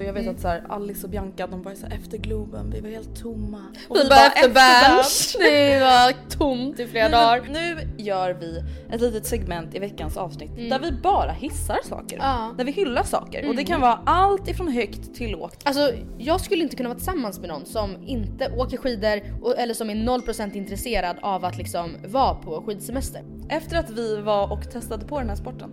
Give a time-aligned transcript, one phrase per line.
[0.00, 2.70] För jag vet att så här, Alice och Bianca de var så här, efter Globen,
[2.70, 3.62] vi var helt tomma.
[3.88, 5.36] Och Vi bara efter Berns.
[5.38, 7.48] Det var tomt i flera dagar.
[7.50, 8.62] Nu gör vi
[8.94, 12.16] ett litet segment i veckans avsnitt där vi bara hissar saker.
[12.16, 12.26] Mm.
[12.28, 12.44] Ja.
[12.44, 12.56] Mm.
[12.56, 13.48] Där vi hyllar saker.
[13.48, 15.62] Och det kan vara allt ifrån högt till lågt.
[15.64, 19.74] Alltså jag skulle inte kunna vara tillsammans med någon som inte åker skidor och, eller
[19.74, 23.22] som är 0% intresserad av att liksom vara på skidsemester.
[23.48, 25.70] Efter att vi var och testade på den här sporten.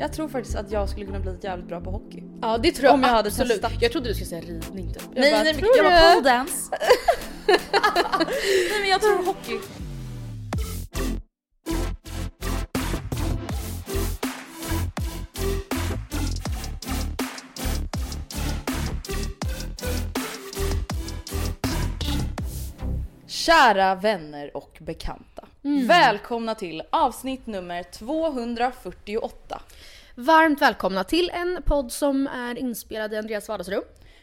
[0.00, 2.22] Jag tror faktiskt att jag skulle kunna bli jävligt bra på hockey.
[2.42, 3.62] Ja det tror jag Om jag hade absolut.
[3.62, 3.72] testat.
[3.82, 5.02] Jag trodde du skulle säga ridning typ.
[5.14, 5.90] Jag Nej, bara, nej, tror jag du?
[5.90, 6.70] var pole dance.
[7.46, 9.58] nej men jag tror hockey.
[23.26, 25.44] Kära vänner och bekanta.
[25.62, 29.62] Välkomna till avsnitt nummer 248.
[30.14, 33.82] Varmt välkomna till en podd som är inspelad i Andreas vardagsrum.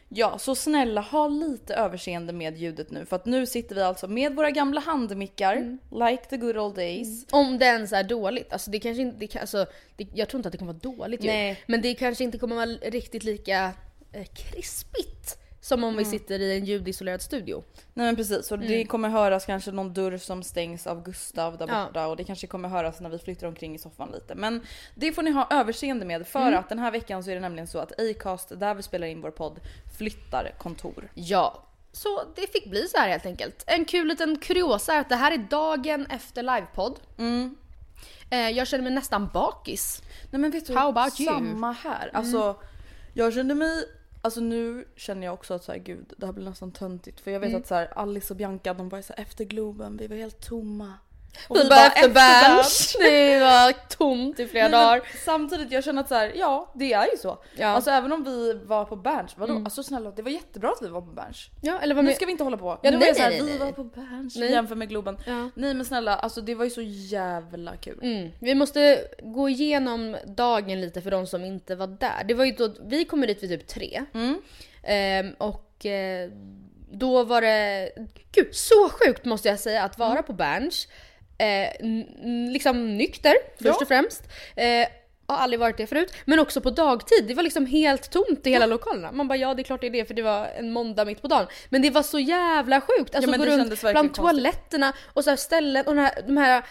[0.09, 4.08] Ja, så snälla ha lite överseende med ljudet nu för att nu sitter vi alltså
[4.08, 7.26] med våra gamla handmickar, like the good old days.
[7.31, 8.53] Om det ens är dåligt.
[8.53, 9.66] Alltså det kanske inte, det alltså,
[9.96, 11.31] det, jag tror inte att det kommer vara dåligt ljud.
[11.31, 11.64] Nej.
[11.66, 13.72] Men det kanske inte kommer vara riktigt lika
[14.12, 17.63] eh, krispigt som om vi sitter i en ljudisolerad studio.
[17.94, 21.67] Nej men precis, och det kommer höras kanske någon dörr som stängs av Gustav där
[21.67, 21.85] Ja.
[21.85, 24.35] borta och det kanske kommer höras när vi flyttar omkring i soffan lite.
[24.35, 24.61] Men
[24.95, 27.67] det får ni ha överseende med för att den här veckan så är det nämligen
[27.67, 29.59] så att Acast, där vi spelar in vår podd,
[29.97, 31.11] flyttar kontor.
[31.13, 33.63] Ja, så det fick bli så här helt enkelt.
[33.67, 36.99] En kul liten kuriosa är att det här är dagen efter livepodd.
[38.29, 40.01] Eh, jag känner mig nästan bakis.
[40.31, 41.29] Nej men vet du, How about you?
[41.34, 42.09] samma här.
[42.13, 42.55] Alltså
[43.13, 43.84] jag kände mig
[44.28, 47.32] Alltså nu känner jag också att så här, gud det här blir nästan töntigt för
[47.32, 50.08] jag vet att så här, Alice och Bianca de var så här, efter Globen, vi
[50.08, 50.94] var helt tomma.
[51.48, 52.96] Och Vi bara efter Berns.
[53.00, 55.02] Det var tomt i flera Nej, dagar.
[55.25, 57.28] Samtidigt jag känner att så här, ja det är ju så.
[57.56, 57.64] Ja.
[57.64, 57.75] Mm.
[57.75, 59.56] Alltså även om vi var på Berns, vadå?
[59.56, 61.47] Alltså snälla det var jättebra att vi var på Berns.
[61.62, 62.16] Ja, eller vad Nu med...
[62.16, 62.80] ska vi inte hålla på.
[62.84, 64.52] Ja, nu nej, var det så här, nej, nej, vi var på Berns Nej.
[64.52, 65.18] jämför med Globen.
[65.28, 65.50] Ja.
[65.56, 68.00] Nej men snälla, alltså det var ju så jävla kul.
[68.02, 68.31] Mm.
[68.40, 72.24] Vi måste gå igenom dagen lite för de som inte var där.
[72.28, 74.03] Det var ju då, vi kommer dit vid typ tre.
[74.14, 74.42] Mm.
[74.84, 76.30] Ehm, och eh,
[76.92, 77.90] då var det,
[78.31, 80.24] gud så sjukt måste jag säga att vara Mm.
[80.24, 80.88] på Berns.
[81.38, 81.70] Eh,
[82.52, 83.78] liksom nykter först Ja.
[83.81, 84.24] och främst.
[84.56, 84.88] Eh,
[85.30, 86.14] har aldrig varit det förut.
[86.25, 87.25] Men också på dagtid.
[87.28, 89.12] Det var liksom helt tomt i hela lokalerna.
[89.12, 91.22] Man bara ja det är klart det är det för det var en måndag mitt
[91.22, 91.47] på dagen.
[91.70, 93.16] Men det var så jävla sjukt.
[93.16, 96.64] Alltså men gå runt bland toaletterna och så här ställen och de här, de här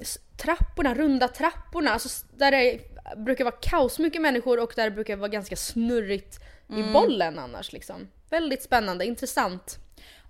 [0.00, 1.90] s- trapporna, runda trapporna.
[1.90, 2.80] Alltså där det
[3.16, 6.38] brukar vara kaos mycket människor och där det brukar vara ganska snurrigt
[6.78, 8.08] i bollen annars liksom.
[8.30, 9.78] Väldigt spännande, intressant.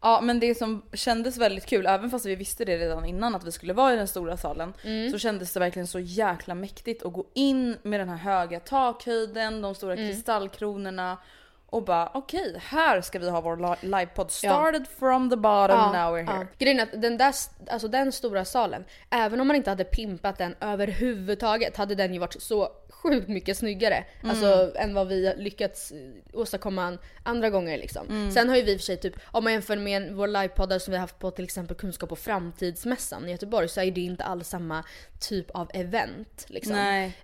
[0.07, 3.45] Ja men det som kändes väldigt kul, även fast vi visste det redan innan att
[3.45, 5.11] vi skulle vara i den stora salen, Mm.
[5.11, 9.63] så kändes det verkligen så jäkla mäktigt att gå in med den här höga takhöjden,
[9.63, 10.09] de stora Mm.
[10.09, 11.17] kristallkronorna
[11.67, 14.31] och bara okej, här ska vi ha vår li- livepodd.
[14.31, 16.47] Started from the bottom, now we're here.
[16.59, 17.35] Grejen är att den, där,
[17.71, 22.19] alltså den stora salen, även om man inte hade pimpat den överhuvudtaget hade den ju
[22.21, 22.69] varit så
[23.03, 24.05] sjukt mycket snyggare.
[24.23, 25.99] Alltså än vad vi lyckats eh,
[26.33, 28.07] åstadkomma an- andra gånger liksom.
[28.35, 30.79] Sen har ju vi i och för sig typ, om man jämför med vår livepoddar
[30.79, 34.01] som vi har haft på till exempel Kunskap och framtidsmässan i Göteborg så är det
[34.01, 34.85] inte alls samma
[35.21, 36.45] typ av event.
[36.49, 36.75] Liksom.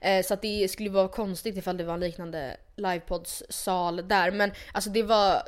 [0.00, 4.30] Eh, så att det skulle vara konstigt ifall det var en liknande livepodds-sal där.
[4.30, 5.42] Men alltså det var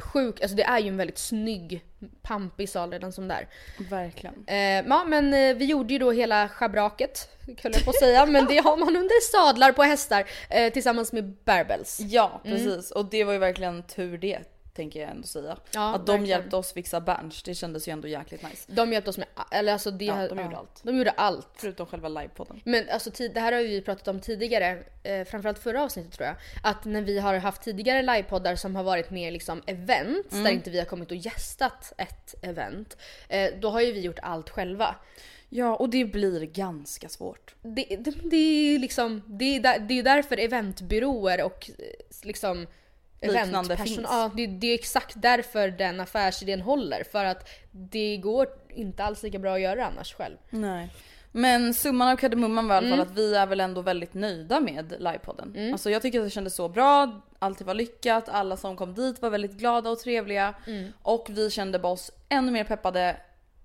[0.00, 1.84] sjuk, alltså det är ju en väldigt snygg,
[2.22, 3.48] pampig sal redan som där.
[3.90, 4.34] Verkligen.
[4.46, 4.56] Eh,
[4.88, 7.28] ja men eh, vi gjorde ju då hela schabraket,
[7.62, 11.12] höll jag på att säga, men det har man under sadlar på hästar eh, tillsammans
[11.12, 12.00] med bärbells.
[12.00, 12.56] Ja Mm.
[12.56, 14.38] precis och det var ju verkligen tur det
[14.78, 15.56] tänker jag ändå säga.
[15.74, 16.24] Ja, att de verkligen.
[16.40, 18.64] hjälpte oss fixa Berns, det kändes ju ändå jäkligt nice.
[18.72, 20.80] De hjälpte oss med, eller alltså det, Ja, de gjorde allt.
[20.82, 21.48] De gjorde allt.
[21.56, 22.60] Förutom själva livepodden.
[22.64, 26.36] Men alltså det här har vi pratat om tidigare, eh, framförallt förra avsnittet tror jag.
[26.62, 30.44] Att när vi har haft tidigare livepoddar som har varit mer liksom events, Mm.
[30.44, 32.96] där inte vi har kommit och gästat ett event.
[33.28, 34.94] Eh, då har ju vi gjort allt själva.
[35.50, 37.54] Ja och det blir ganska svårt.
[37.62, 41.84] Det, det, det är liksom, det är, där, det är därför eventbyråer och eh,
[42.22, 42.66] liksom
[43.20, 44.00] Liknande finns.
[44.02, 47.04] Ja, det, det är exakt därför den affärsidén håller.
[47.12, 50.36] För att det går inte alls lika bra att göra annars själv.
[50.50, 50.90] Nej.
[51.32, 53.12] Men summan av kardemumman var i alla fall Mm.
[53.12, 55.72] att vi är väl ändå väldigt nöjda med livepodden.
[55.72, 59.22] Alltså jag tycker att det kändes så bra, allt var lyckat, alla som kom dit
[59.22, 60.54] var väldigt glada och trevliga.
[60.66, 60.92] Mm.
[61.02, 63.16] Och vi kände oss ännu mer peppade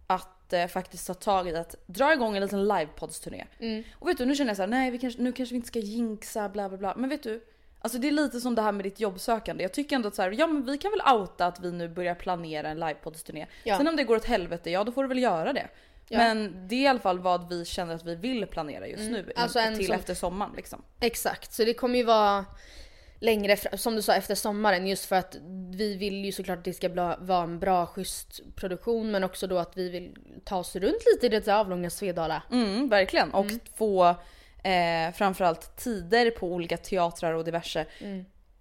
[0.08, 3.46] att eh, faktiskt ta tag i att dra igång en liten livepoddsturné.
[3.60, 3.84] Mm.
[4.00, 5.68] Och vet du nu känner jag så här, nej vi kanske, nu kanske vi inte
[5.68, 6.94] ska jinxa bla bla bla.
[6.98, 7.44] Men vet du?
[7.86, 9.64] Alltså det är lite som det här med ditt jobbsökande.
[9.64, 11.90] Jag tycker ändå att så här, ja men vi kan väl outa att vi nu
[11.90, 13.46] börjar planera en livepoddsturné.
[13.64, 13.78] Ja.
[13.78, 15.68] Sen om det går åt helvete, ja då får du väl göra det.
[16.08, 16.18] Ja.
[16.18, 19.32] Men det är i alla fall vad vi känner att vi vill planera just nu.
[19.36, 20.82] Alltså till som- efter sommaren liksom.
[21.00, 22.46] Exakt, så det kommer ju vara
[23.20, 25.36] längre fra- som du sa efter sommaren just för att
[25.72, 29.48] vi vill ju såklart att det ska bla, vara en bra schysst produktion men också
[29.48, 32.44] då att vi vill ta oss runt lite i det avlånga Svedala.
[32.52, 33.34] Mm, verkligen.
[33.34, 33.46] Och
[33.76, 34.16] få
[34.64, 37.86] eh, framförallt tider på olika teatrar och diverse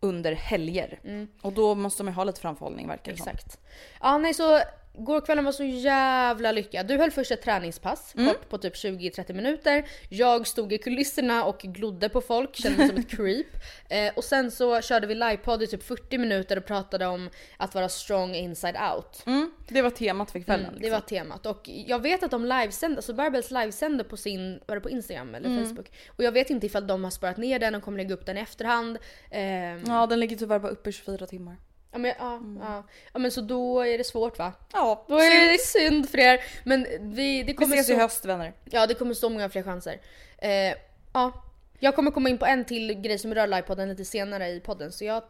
[0.00, 1.00] under helger.
[1.42, 3.28] Och då måste man ju ha lite framförhållning verkar det som.
[3.28, 3.58] Exakt.
[4.00, 4.60] Ja nej så
[4.94, 6.86] Gårkvällen var så jävla lyckad.
[6.86, 8.28] Du höll först ett träningspass Mm.
[8.28, 9.84] kort på typ 20-30 minuter.
[10.08, 13.46] Jag stod i kulisserna och glodde på folk, kände mig som ett creep.
[13.88, 17.74] Eh, och sen så körde vi livepodd i typ 40 minuter och pratade om att
[17.74, 19.22] vara strong inside out.
[19.26, 20.64] Mm, det var temat för kvällen.
[20.66, 20.92] Mm, det liksom.
[20.92, 24.80] var temat och jag vet att de livesänder, alltså Barbells livesänder på sin, var det
[24.80, 25.68] på Instagram eller Mm.
[25.68, 25.90] Facebook?
[26.08, 28.38] Och jag vet inte ifall de har sparat ner den och kommer lägga upp den
[28.38, 28.98] i efterhand.
[29.30, 31.56] Ehm, Ja den ligger tyvärr bara uppe i 24 timmar.
[31.92, 32.84] Ja, men, ja, ja.
[33.12, 34.52] ja men så då är det svårt va?
[34.72, 36.40] Ja, Då är det synd för er.
[36.64, 38.52] Men vi, det vi kommer ses i så, höst vänner.
[38.64, 40.00] ja, det kommer så många fler chanser.
[40.38, 40.74] Eh,
[41.12, 41.32] ja,
[41.78, 44.92] jag kommer komma in på en till grej som rör livepodden lite senare i podden
[44.92, 45.22] så jag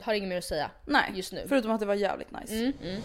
[0.00, 0.70] har inget mer att säga.
[0.86, 1.44] Nej, Just nu.
[1.48, 2.54] förutom att det var jävligt nice.
[2.54, 3.02] Mm, mm.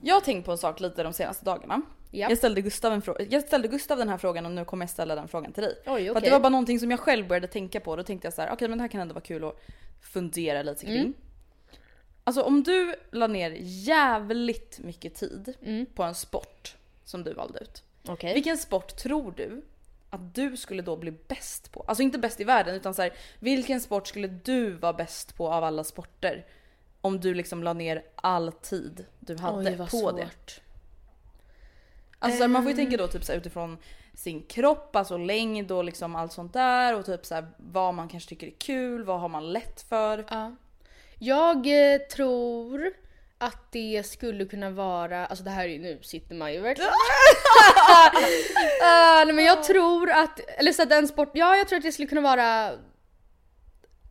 [0.00, 1.82] Jag har tänkt på en sak lite de senaste dagarna.
[2.16, 2.28] Ja.
[2.28, 5.14] Jag, ställde Gustav en jag ställde Gustav den här frågan och nu kommer jag ställa
[5.14, 5.76] den frågan till dig.
[5.86, 6.22] Oj, För att okej.
[6.22, 7.96] det var bara någonting som jag själv började tänka på.
[7.96, 9.60] Då tänkte jag så här: okej men det här kan ändå vara kul att
[10.00, 10.98] fundera lite kring.
[11.00, 11.14] Mm.
[12.24, 15.86] Alltså om du la ner jävligt mycket tid Mm.
[15.86, 17.82] på en sport som du valde ut.
[18.08, 18.34] Okej.
[18.34, 19.62] Vilken sport tror du
[20.10, 21.84] att du skulle då bli bäst på?
[21.88, 25.48] Alltså inte bäst i världen utan så här, vilken sport skulle du vara bäst på
[25.52, 26.46] av alla sporter?
[27.00, 30.16] Om du liksom la ner all tid du hade Oj, på svårt.
[30.16, 30.28] det.
[32.18, 32.78] Alltså man får Ehm.
[32.78, 33.78] ju tänka då typ så här, utifrån
[34.14, 38.08] sin kropp, alltså längd och liksom allt sånt där och typ så här, vad man
[38.08, 40.26] kanske tycker är kul, vad har man lätt för?
[40.30, 40.56] Ja.
[41.18, 41.56] Jag
[41.94, 42.92] eh, tror
[43.38, 46.90] att det skulle kunna vara, alltså det här är ju, nu sitter man ju verkligen
[49.26, 51.92] nej, men jag tror att, eller så att en sport, ja jag tror att det
[51.92, 52.70] skulle kunna vara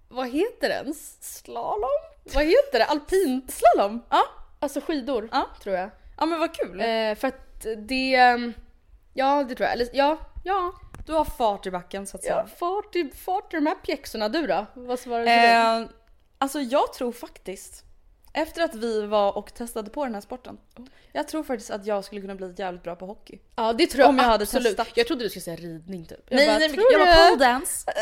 [0.09, 0.94] vad heter den?
[1.21, 1.89] Slalom?
[2.33, 2.85] Vad heter det?
[2.85, 3.51] Alpint?
[3.53, 4.06] Slalom?
[4.09, 4.23] Ja,
[4.59, 5.47] Alltså skidor, Ja.
[5.63, 5.89] tror jag.
[6.18, 6.80] ja men vad kul.
[6.81, 8.53] Eh, för att det,
[9.13, 9.73] ja det tror jag.
[9.73, 10.73] Eller ja, ja.
[11.05, 12.35] Du har fart i backen så att säga.
[12.35, 14.29] ja fart, i, fart i de här pjäxorna.
[14.29, 14.65] Du då?
[14.73, 15.31] Vad svarar du?
[15.31, 15.89] Eh,
[16.37, 17.83] alltså jag tror faktiskt,
[18.33, 20.57] efter att vi var och testade på den här sporten.
[21.11, 23.39] Jag tror faktiskt att jag skulle kunna bli jävligt bra på hockey.
[23.55, 24.77] Ja det tror jag om jag hade absolut.
[24.77, 24.97] testat.
[24.97, 26.19] Jag trodde du skulle säga ridning typ.
[26.29, 27.05] Jag nej, bara, nej, tror jag du?
[27.05, 27.85] var pole dance.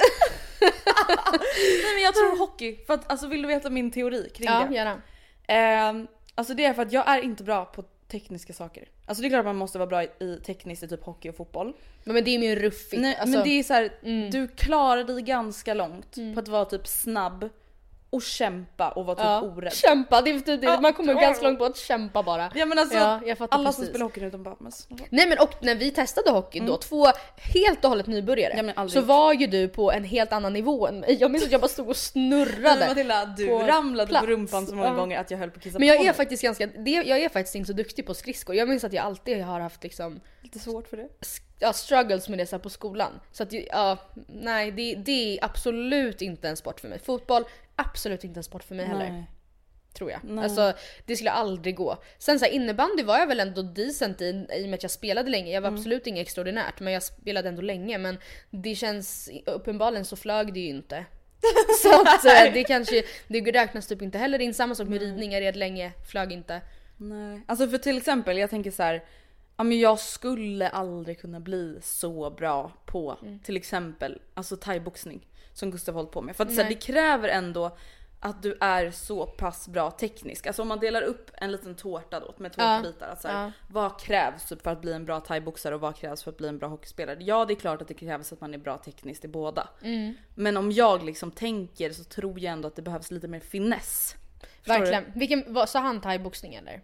[1.83, 2.85] nej men jag tror hockey.
[2.85, 4.75] För att alltså vill du veta min teori kring Ja det?
[4.75, 5.01] gärna.
[5.47, 8.87] Eh, alltså det är för att jag är inte bra på tekniska saker.
[9.05, 11.35] Alltså det är klart att man måste vara bra i, tekniskt i typ hockey och
[11.35, 11.73] fotboll.
[12.03, 13.01] Men, men det är mer ruffigt.
[13.01, 14.29] Nej, alltså, men det är så här, mm.
[14.29, 17.49] du klarar dig ganska långt på att vara typ snabb
[18.11, 19.41] och kämpa och vara typ ja.
[19.41, 19.73] orädd.
[19.73, 20.67] Kämpa, det är typ det.
[20.67, 20.81] Ja.
[20.81, 22.51] Man kommer ganska långt på att kämpa bara.
[22.55, 23.89] Ja men alltså Ja, alla som precis.
[23.89, 24.71] spelar hockey nu de bara men.
[25.09, 28.53] Nej men och när vi testade hockey då, två helt och hållet nybörjare.
[28.57, 31.17] Ja, men så var ju du på en helt annan nivå än mig.
[31.19, 32.75] Jag minns att jag bara stod och snurrade.
[32.79, 34.25] Nej, Matilda, du på ramlade plats.
[34.25, 34.93] på rumpan så många Ja.
[34.95, 36.13] gånger att jag höll på att kissa Men jag på är mig.
[36.15, 38.55] faktiskt ganska, det, jag är faktiskt inte så duktig på skridskor.
[38.55, 41.07] Jag minns att jag alltid har haft liksom lite svårt för det.
[41.59, 43.19] ja, struggles med det så på skolan.
[43.31, 46.99] Så att ja, nej det, det är absolut inte en sport för mig.
[46.99, 47.43] Fotboll,
[47.75, 49.09] absolut inte en sport för mig heller.
[49.09, 49.23] Nej.
[49.93, 50.19] Tror jag.
[50.23, 50.43] Nej.
[50.43, 50.73] Alltså
[51.05, 51.97] det skulle aldrig gå.
[52.17, 54.91] Sen så här, innebandy var jag väl ändå decent i, i och med att jag
[54.91, 55.51] spelade länge.
[55.51, 55.79] Jag var Mm.
[55.79, 57.97] absolut inget extraordinärt men jag spelade ändå länge.
[57.97, 58.17] Men
[58.49, 61.05] det känns, uppenbarligen så flög det ju inte.
[61.81, 64.53] Så att eh, det kanske, det räknas typ inte heller in.
[64.53, 66.61] Samma sak med ridning, jag red länge, flög inte.
[66.97, 67.41] Nej.
[67.47, 69.03] Alltså för till exempel, jag tänker så här.
[69.61, 73.39] Ja men jag skulle aldrig kunna bli så bra på Mm.
[73.39, 76.35] till exempel alltså thaiboxning som Gustav hållit på med.
[76.35, 77.77] För att så här, det kräver ändå
[78.19, 80.47] att du är så pass bra teknisk.
[80.47, 83.07] Alltså om man delar upp en liten tårta då med tårtbitar.
[83.07, 83.51] Att så här, Ja.
[83.67, 86.47] Vad krävs typ för att bli en bra thaiboxare och vad krävs för att bli
[86.47, 87.17] en bra hockeyspelare?
[87.19, 89.69] Ja det är klart att det krävs att man är bra tekniskt i båda.
[89.81, 90.13] Mm.
[90.35, 94.15] Men om jag liksom tänker så tror jag ändå att det behövs lite mer finess.
[94.57, 94.79] Förstår du?
[94.79, 95.19] Verkligen.
[95.19, 96.81] Vilken, vad, sa han thaiboxning eller?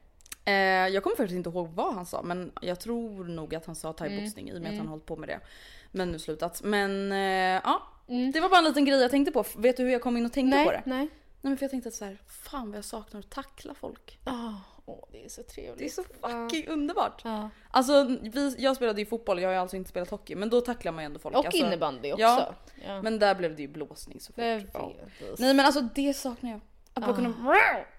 [0.48, 0.54] Eh,
[0.94, 3.88] jag kommer faktiskt inte ihåg vad han sa men jag tror nog att han sa
[3.88, 3.96] Mm.
[3.98, 5.39] thaiboxning i och med att han hållit på med det.
[5.92, 6.62] Men nu slutat.
[6.63, 8.32] Men eh, ja, Mm.
[8.32, 9.44] det var bara en liten grej jag tänkte på.
[9.58, 10.82] Vet du hur jag kom in och tänkte på det?
[10.86, 10.98] nej.
[11.42, 14.20] Nej men för jag tänkte att så här, fan vad jag saknar att tackla folk.
[14.25, 15.77] Åh, åh, det är så trevligt.
[15.80, 17.22] Det är så fucking underbart.
[17.24, 17.50] Ja.
[17.72, 20.62] Alltså vi, jag spelade ju fotboll, jag har ju alltså inte spelat hockey men då
[20.62, 21.36] tacklar man ju ändå folk.
[21.38, 22.22] Och alltså, innebandy också.
[22.22, 22.54] Ja,
[22.88, 23.01] Ja.
[23.01, 24.44] men där blev det ju blåsning så fort.
[25.39, 26.60] Nej men alltså det saknar jag.
[26.98, 27.34] Att bara kunna...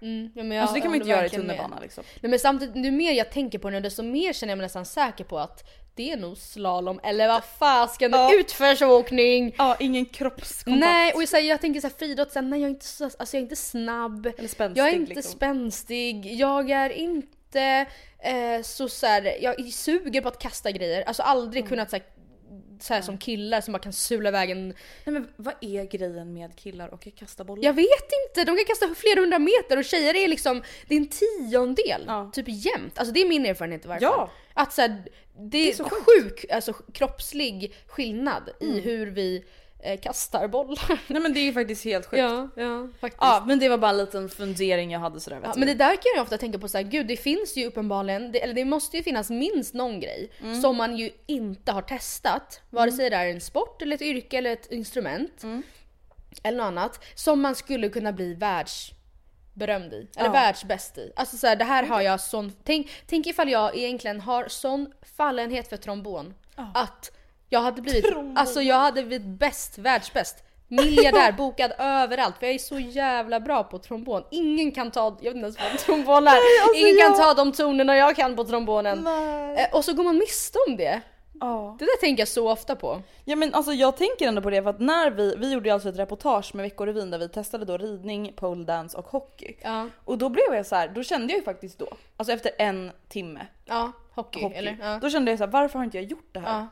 [0.03, 1.57] Mm, ja, men jag Alltså det kan man ju inte göra i verkligen med.
[1.57, 2.05] tunnelbana liksom.
[2.21, 4.85] Nej, men samtidigt, ju mer jag tänker på det desto mer känner jag mig nästan
[4.85, 8.31] säker på att det är nog slalom eller vad fasken, Ja.
[8.35, 9.55] utförsåkning.
[9.59, 10.81] Ja, ingen kroppskontakt.
[10.81, 13.35] Nej och jag, säger, jag tänker såhär friidrott, nej jag är inte, så, alltså, jag
[13.35, 15.33] är inte snabb, Eller spänstig jag är inte liksom.
[15.33, 17.87] spänstig, jag är inte
[18.19, 21.69] eh, så såhär, jag suger på att kasta grejer, alltså aldrig Mm.
[21.69, 22.05] kunnat såhär,
[22.81, 26.57] såhär som killar som bara kan sula iväg en Nej men vad är grejen med
[26.57, 27.65] killar och kasta bollar?
[27.65, 30.99] Jag vet inte, de kan kasta flera hundra meter och tjejer är liksom, det är
[30.99, 32.31] en tiondel, Ja.
[32.35, 32.99] typ jämt.
[32.99, 34.15] Alltså det är min erfarenhet i varje fall.
[34.19, 34.31] Ja.
[34.55, 35.03] Att så här,
[35.41, 38.75] det är, så sjuk alltså, kroppslig skillnad Mm.
[38.77, 39.45] i hur vi
[39.83, 41.01] eh, kastar bollar.
[41.07, 42.21] Nej men det är ju faktiskt helt sjukt.
[42.21, 42.49] Ja.
[42.57, 43.47] ja, ja faktiskt.
[43.47, 45.91] men det var bara en liten fundering jag hade sådär vet Ja, men det där
[45.97, 48.65] kan jag ofta tänka på så här, gud det finns ju uppenbarligen, det, eller det
[48.65, 50.61] måste ju finnas minst någon grej Mm.
[50.61, 52.61] som man ju inte har testat.
[52.71, 55.43] Vare sig det är en sport eller ett yrke eller ett instrument.
[55.43, 55.63] Mm.
[56.43, 57.05] Eller något annat.
[57.15, 60.09] Som man skulle kunna bli världsberömd i.
[60.17, 60.33] Eller Ja.
[60.33, 61.13] världsbäst i.
[61.17, 64.93] Alltså så här, det här har jag sån, tänk, tänk ifall jag egentligen har sån
[65.17, 66.35] fallenhet för trombon.
[66.75, 67.11] Att
[67.49, 70.45] jag hade blivit, alltså jag hade blivit bäst, världsbäst.
[70.71, 74.23] Miljardär, bokad överallt för jag är så jävla bra på trombon.
[74.31, 76.37] Ingen kan ta, jag vet inte ens vad trombon är.
[76.77, 79.07] Ingen kan ta de tonerna jag kan på trombonen.
[79.57, 81.01] Eh, och så går man miste om det.
[81.41, 81.77] Ja.
[81.79, 83.03] Det där tänker jag så ofta på.
[83.25, 85.89] ja men alltså jag tänker ändå på det för att när vi, vi gjorde alltså
[85.89, 89.57] ett reportage med Veckorevyn där vi testade då ridning, poledance och hockey.
[89.63, 92.51] Ja, Och då blev jag så här, då kände jag ju faktiskt då, alltså efter
[92.59, 94.77] en timme ja hockey, hockey, eller?
[94.83, 94.99] Ja.
[95.03, 96.67] då kände jag så här, varför har inte jag gjort det här?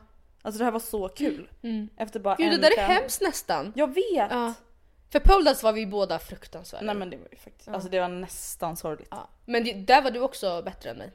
[0.47, 1.49] Alltså det här var så kul.
[1.97, 3.73] Efter bara Gud en det där är hemskt nästan.
[3.75, 4.31] Jag vet!
[4.31, 4.53] Ja.
[5.11, 6.85] För poledance var vi båda fruktansvärda.
[6.85, 9.07] Nej men det var ju faktiskt, alltså det var nästan sorgligt.
[9.11, 9.29] Ja.
[9.45, 11.11] Men det, där var du också bättre än mig.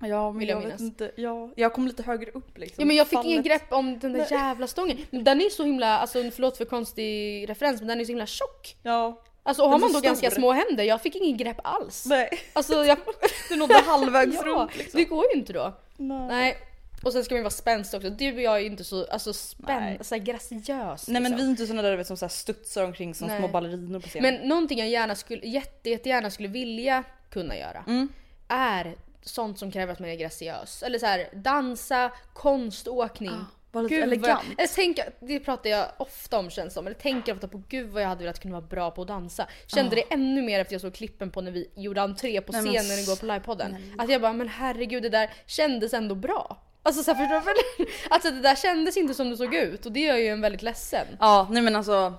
[0.00, 2.82] Ja men Vill jag, jag vet inte, ja, jag kom lite högre upp liksom.
[2.82, 3.30] Ja men jag fick Fallet.
[3.30, 4.98] ingen grepp om den där jävla stången.
[5.10, 8.76] Den är så himla, alltså förlåt för konstig referens men den är så himla tjock.
[8.82, 9.22] Ja.
[9.42, 10.40] Alltså och har man då ganska stor.
[10.40, 12.06] små händer, jag fick ingen grepp alls.
[12.06, 12.28] Nej.
[12.52, 12.98] Alltså jag...
[13.48, 14.98] Du nådde halvvägs ja, runt liksom.
[14.98, 15.72] det går ju inte då.
[15.96, 16.26] Nej.
[16.28, 16.56] Nej.
[17.02, 18.10] Och sen ska man vara spänstig också.
[18.10, 19.34] Du och jag är ju inte så alltså, Nej.
[19.34, 21.08] spänn, så här graciös.
[21.08, 21.36] Nej men liksom.
[21.36, 23.38] vi är inte såna där vet, som så här studsar omkring som Nej.
[23.38, 24.34] små ballerinor på scenen.
[24.34, 28.08] Men någonting jag gärna skulle, jätte, jättegärna skulle vilja kunna göra Mm.
[28.48, 30.82] är sånt som kräver att man är graciös.
[30.82, 33.30] Eller så här, dansa, konståkning.
[33.72, 34.42] var lite Gud, elegant.
[34.48, 36.86] Jag, eller tänk, det pratar jag ofta om känns som.
[36.86, 39.46] Eller tänker ofta på gud vad jag hade velat kunna vara bra på att dansa.
[39.66, 42.62] Kände det ännu mer efter jag såg klippen på när vi gjorde entré på Nej,
[42.62, 43.76] men scenen igår på livepodden.
[43.98, 46.62] Att jag bara men herregud det där kändes ändå bra.
[46.82, 47.90] Alltså så här, förstår du?
[48.10, 50.62] Alltså det där kändes inte som det såg ut och det gör ju en väldigt
[50.62, 51.06] ledsen.
[51.20, 52.14] Ja nej men alltså.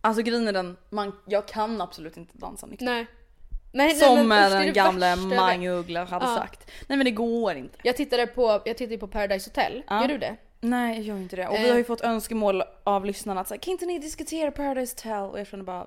[0.00, 2.84] Alltså grejen är den, man, jag kan absolut inte dansa nykter.
[2.84, 3.06] Nej.
[3.72, 5.16] Nej, nej, Som men det är den gamla.
[5.16, 6.36] Mange Uggla hade Ja.
[6.36, 6.70] sagt.
[6.88, 7.78] Nej men det går inte.
[7.82, 10.00] Jag tittade på, jag tittade på Paradise Hotel, Ja.
[10.00, 10.36] gör du det?
[10.60, 11.48] Nej jag gör inte det.
[11.48, 11.70] Och vi Eh.
[11.70, 15.30] har ju fått önskemål av lyssnarna att säga kan inte ni diskutera Paradise Hotel?
[15.30, 15.86] Och jag känner bara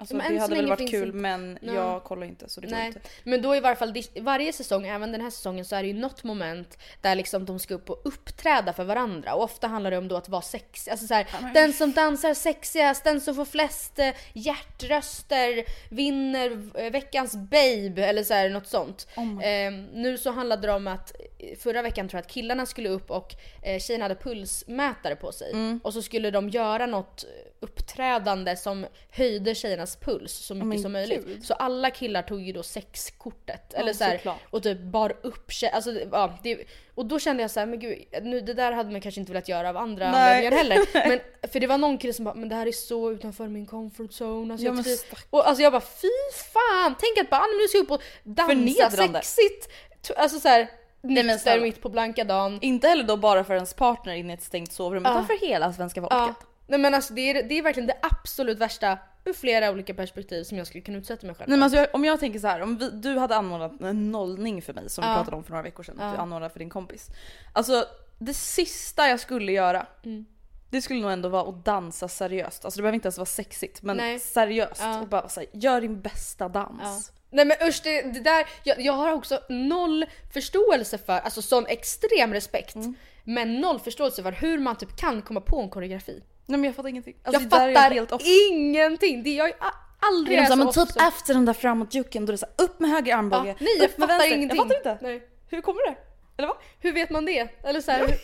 [0.00, 1.74] Alltså Men det hade väl varit kul inte- men Nej.
[1.74, 3.00] jag kollar inte så det går Nej, inte.
[3.24, 5.94] men då i varje fall varje säsong, även den här säsongen, så är det ju
[5.94, 9.34] något moment där liksom de ska upp och uppträda för varandra.
[9.34, 10.90] Och ofta handlar det om då att vara sexig.
[10.90, 16.90] Alltså så här, den som dansar sexigast, den som får flest eh, hjärtröster vinner eh,
[16.92, 19.08] veckans babe eller så här, något sånt.
[19.16, 22.88] eh, nu så handlade det om att eh, förra veckan tror jag att killarna skulle
[22.88, 25.52] upp och eh, tjejerna hade pulsmätare på sig.
[25.82, 27.24] Och så skulle de göra något
[27.60, 31.26] uppträdande som höjde tjejernas puls så mycket men som möjligt.
[31.26, 31.44] gud.
[31.44, 33.74] Så alla killar tog ju då sexkortet.
[33.74, 36.64] eller så här, och typ bar upp alltså, ja, det,
[36.94, 39.32] Och då kände jag så här, men gud, nu, det där hade man kanske inte
[39.32, 40.36] velat göra av andra Nej.
[40.36, 41.08] anledningar heller.
[41.08, 41.20] Men,
[41.52, 44.10] för det var någon kille som bara, men det här är så utanför min comfort
[44.20, 44.54] zone.
[44.54, 46.08] Alltså, Ja, jag, men och alltså jag bara fy
[46.52, 46.94] fan!
[47.00, 49.68] Tänk att bara, ah, nu ska jag upp och dansa sexigt.
[50.16, 50.68] Alltså såhär,
[51.02, 51.62] men nykter snälla.
[51.62, 52.58] mitt på blanka dagen.
[52.60, 55.10] Inte heller då bara för ens partner in i ett stängt sovrum Ja.
[55.10, 56.18] utan för hela svenska folket.
[56.18, 56.34] Ja.
[56.68, 60.44] Nej men alltså det är, det är verkligen det absolut värsta ur flera olika perspektiv
[60.44, 61.58] som jag skulle kunna utsätta mig själv Nej, för.
[61.58, 64.62] men alltså, jag- om jag tänker så här, om vi, du hade anordnat en nollning
[64.62, 65.14] för mig som vi Ja.
[65.16, 66.22] pratade om för några veckor sedan, att du Ja.
[66.22, 67.08] anordnade för din kompis.
[67.52, 67.84] Alltså
[68.18, 70.26] det sista jag skulle göra, Mm.
[70.70, 72.64] det skulle nog ändå vara att dansa seriöst.
[72.64, 74.18] Alltså det behöver inte ens vara sexigt, men Nej.
[74.18, 74.80] seriöst.
[74.80, 75.00] Ja.
[75.00, 76.80] Och bara säga gör din bästa dans.
[77.12, 77.14] Ja.
[77.30, 81.66] Nej men usch det, det där, jag, jag har också noll förståelse för, alltså sån
[81.66, 82.74] extrem respekt.
[82.74, 82.94] Mm.
[83.24, 86.22] Men noll förståelse för hur man typ kan komma på en koreografi.
[86.48, 87.16] Nej men jag fattar ingenting.
[87.24, 88.22] Alltså, jag det fattar helt off.
[88.50, 89.22] ingenting.
[89.22, 92.26] Det, jag är a- aldrig Jag är så men typ som- efter den där framåtjucken
[92.26, 94.18] då det är så här, upp med höger Ja, armbåge, nej jag upp med fattar
[94.18, 94.36] vänster.
[94.36, 94.56] ingenting.
[94.58, 94.98] Jag fattar inte.
[95.06, 95.22] Nej.
[95.50, 95.96] Hur kommer det?
[96.38, 96.56] Eller vad?
[96.80, 97.48] Hur vet man det?
[97.64, 98.20] Eller så här, Jag vet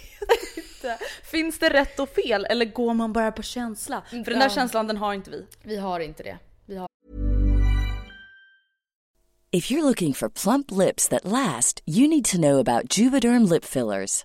[0.56, 0.98] inte.
[1.30, 4.02] Finns det rätt och fel eller går man bara på känsla?
[4.10, 4.48] För den där Ja.
[4.50, 5.46] känslan den har inte vi.
[5.62, 6.38] vi har inte det.
[6.66, 6.88] Vi har
[9.50, 13.64] If you're looking for plump lips that last, you need to know about Juvederm lip
[13.64, 14.24] fillers.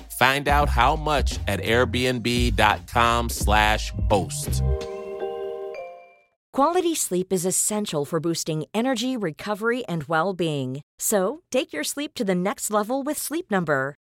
[0.21, 4.61] Find out how much at airbnb.com/slash host.
[6.53, 10.81] Quality sleep is essential for boosting energy, recovery, and well being.
[10.99, 13.95] So, take your sleep to the next level with Sleep Number.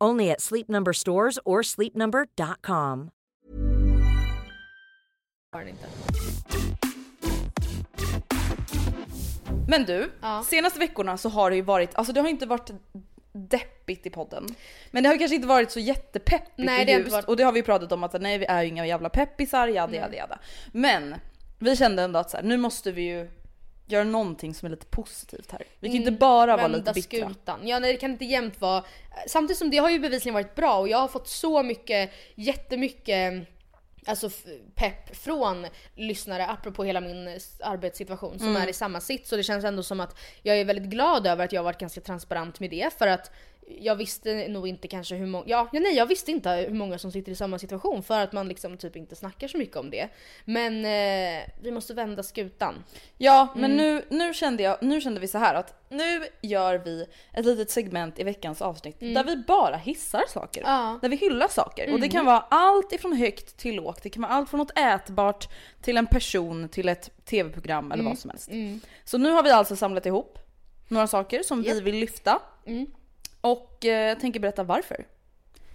[0.00, 3.10] Only at Sleep Number stores or sleepnumber.com.
[9.68, 10.42] Men du, Ja.
[10.46, 12.70] senaste veckorna så har det ju varit, alltså det har inte varit
[13.32, 14.46] deppigt i podden.
[14.90, 17.12] Men det har kanske inte varit så jättepeppigt Nej, och det har ljust.
[17.12, 19.68] varit- Och det har vi pratat om att nej vi är ju inga jävla peppisar,
[19.68, 20.38] jada jada jada.
[20.72, 21.14] Men
[21.58, 23.30] vi kände ändå att så här, nu måste vi ju
[23.86, 25.62] göra någonting som är lite positivt här.
[25.80, 27.28] Vi kan inte bara vara lite bittra.
[27.30, 27.68] skutan.
[27.68, 28.84] Ja nej det kan inte jämt vara.
[29.26, 33.48] Samtidigt som det har ju bevisligen varit bra och jag har fått så mycket, jättemycket
[34.08, 34.30] Alltså
[34.74, 38.62] pepp från lyssnare apropå hela min eh, arbetssituation som Mm.
[38.62, 39.26] är i samma sitt.
[39.26, 41.78] Så det känns ändå som att jag är väldigt glad över att jag har varit
[41.80, 43.30] ganska transparent med det för att
[43.68, 46.98] jag visste nog inte kanske hur många, ja, ja nej jag visste inte hur många
[46.98, 49.90] som sitter i samma situation för att man liksom typ inte snackar så mycket om
[49.90, 50.08] det.
[50.44, 52.84] Men eh, vi måste vända skutan.
[53.18, 53.76] Ja, men Mm.
[53.76, 57.70] nu, nu, kände jag, nu kände vi så här att nu gör vi ett litet
[57.70, 60.60] segment i veckans avsnitt där vi bara hissar saker.
[60.60, 60.72] Mm.
[60.72, 60.98] Ja.
[61.02, 61.92] Där vi hyllar saker.
[61.92, 64.02] Och det kan vara allt ifrån högt till lågt.
[64.02, 65.48] Det kan vara allt från något ätbart
[65.82, 68.50] till en person till ett tv-program eller vad som helst.
[69.04, 70.38] Så nu har vi alltså samlat ihop
[70.88, 72.42] några saker som vi vill lyfta.
[73.46, 75.06] Och eh, jag tänker berätta varför.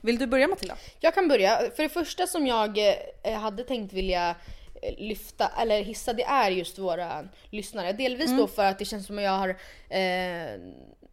[0.01, 0.75] Vill du börja Matilda?
[0.99, 1.57] Jag kan börja.
[1.75, 2.77] För det första som jag
[3.23, 4.35] eh, hade tänkt vilja
[4.81, 7.93] eh, lyfta eller hissa det är just våra lyssnare.
[7.93, 9.49] Delvis då för att det känns som att jag har
[9.89, 10.59] eh,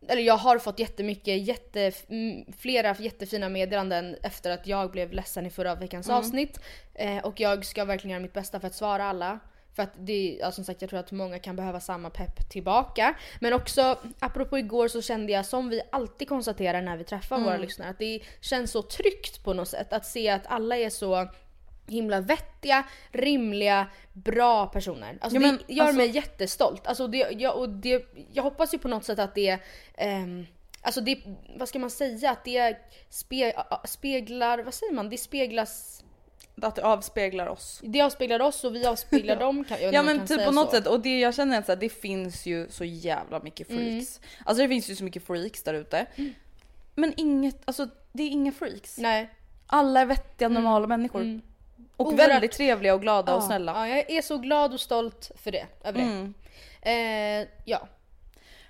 [0.09, 5.47] eller jag har fått jättemycket, jätte, mm, flera jättefina meddelanden efter att jag blev ledsen
[5.47, 6.61] i förra veckans avsnitt.
[6.94, 9.38] Eh, och jag ska verkligen göra mitt bästa för att svara alla.
[9.79, 13.14] För att det, ja, som sagt jag tror att många kan behöva samma pepp tillbaka.
[13.41, 17.57] Men också apropå igår så kände jag som vi alltid konstaterar när vi träffar våra
[17.57, 21.29] lyssnare att det känns så tryggt på något sätt att se att alla är så
[21.87, 25.19] himla vettiga, rimliga, bra personer.
[25.21, 26.87] Alltså Ja, men, det gör alltså- mig jättestolt.
[26.87, 29.59] Alltså det, jag, och det, jag hoppas ju på något sätt att det
[29.95, 30.47] ehm,
[30.83, 31.19] Alltså det,
[31.57, 32.31] vad ska man säga?
[32.31, 32.77] Att det
[33.09, 33.53] spe,
[33.85, 35.09] speglar, vad säger man?
[35.09, 36.05] Det speglas,
[36.62, 37.81] Att det avspeglar oss.
[37.85, 39.64] det avspeglar oss och vi avspeglar dem.
[39.64, 40.77] Kan, Ja men typ på något så.
[40.77, 43.66] sätt och det jag känner är att så här, det finns ju så jävla mycket
[43.68, 44.21] freaks.
[44.44, 46.07] Alltså det finns ju så mycket freaks där ute.
[46.94, 48.99] Men inget, alltså det är inga freaks.
[48.99, 49.31] Nej.
[49.66, 51.40] Alla är vettiga normala människor.
[51.97, 53.73] Och Oerhört- väldigt trevliga och glada och Ja, snälla.
[53.88, 55.66] Ja, jag är så glad och stolt för det.
[55.85, 56.05] Över det.
[56.05, 56.35] Mm.
[57.42, 57.88] Eh, ja.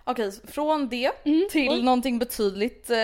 [0.05, 1.49] Okej, från det Mm.
[1.51, 1.83] till Oj.
[1.83, 2.97] någonting betydligt eh,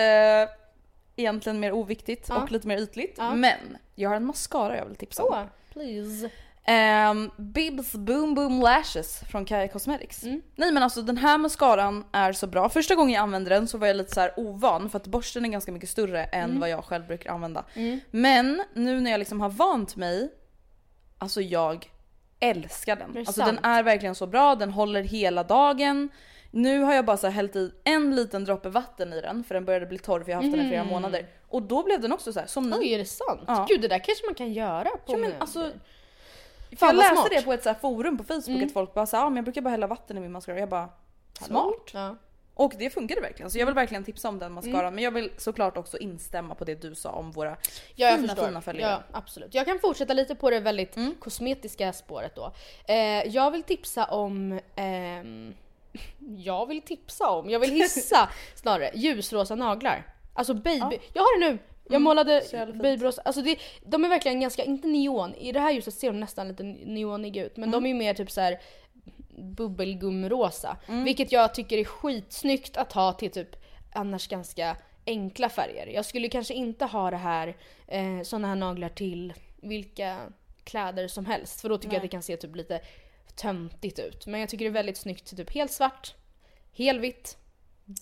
[1.15, 2.35] egentligen mer oviktigt Ja.
[2.43, 3.15] och lite mer ytligt.
[3.17, 3.33] Ja.
[3.35, 5.29] Men jag har en mascara jag vill tipsa om.
[5.33, 6.29] Så, please.
[6.67, 10.23] Ehm, Bibs Boom Boom Lashes från Kaja Cosmetics.
[10.23, 10.41] Mm.
[10.55, 12.69] Nej men alltså den här mascaran är så bra.
[12.69, 15.45] Första gången jag använde den så var jag lite så här ovan för att borsten
[15.45, 16.59] är ganska mycket större än Mm.
[16.59, 17.65] vad jag själv brukar använda.
[18.11, 20.31] Men nu när jag liksom har vant mig,
[21.17, 21.89] alltså jag
[22.39, 23.17] älskar den.
[23.17, 23.45] Alltså sant?
[23.61, 26.09] den är verkligen så bra, den håller hela dagen.
[26.57, 29.65] Nu har jag bara så hällt i en liten droppe vatten i den för den
[29.65, 31.27] började bli torr för jag har haft den i flera månader.
[31.49, 32.77] Och då blev den också så här som ny.
[32.77, 33.41] Oj, är det sant?
[33.47, 33.65] Ja.
[33.69, 35.59] Gud, det där kanske man kan göra på Ja, men alltså,
[36.77, 37.27] Fan, jag läste smart.
[37.31, 39.61] det på ett så forum på Facebook att folk bara sa ah, men jag brukar
[39.61, 40.59] bara hälla vatten i min mascara.
[40.59, 40.89] Jag bara
[41.41, 41.89] smart.
[41.93, 42.15] Ja.
[42.53, 43.51] Och det funkade verkligen.
[43.51, 44.95] Så jag vill verkligen tipsa om den mascaran.
[44.95, 47.57] Men jag vill såklart också instämma på det du sa om våra
[47.95, 48.47] Ja, fina förstår.
[48.47, 48.91] fina följare.
[48.91, 49.53] Ja, absolut.
[49.53, 51.15] Jag kan fortsätta lite på det väldigt Mm.
[51.19, 52.51] kosmetiska spåret då.
[52.87, 52.95] Eh,
[53.27, 55.53] jag vill tipsa om ehm,
[56.37, 60.03] jag vill tipsa om, jag vill hissa snarare, ljusrosa naglar.
[60.33, 61.57] Alltså baby, jag har det nu!
[61.89, 62.67] Jag målade Mm.
[62.67, 62.83] fint.
[62.83, 66.19] babyrosa, alltså det, de är verkligen ganska, inte neon, i det här ljuset ser de
[66.19, 67.83] nästan lite neoniga ut men Mm.
[67.83, 68.59] de är mer typ så här
[69.55, 70.77] bubbelgumrosa.
[70.87, 71.03] Mm.
[71.03, 73.55] Vilket jag tycker är skitsnyggt att ha till typ
[73.93, 75.87] annars ganska enkla färger.
[75.87, 80.17] Jag skulle kanske inte ha det här, eh, såna här naglar till vilka
[80.63, 81.61] kläder som helst.
[81.61, 82.81] För då tycker jag att det kan se typ lite
[83.35, 84.25] töntigt ut.
[84.27, 86.13] Men jag tycker det är väldigt snyggt typ helt svart,
[86.77, 87.37] helvitt,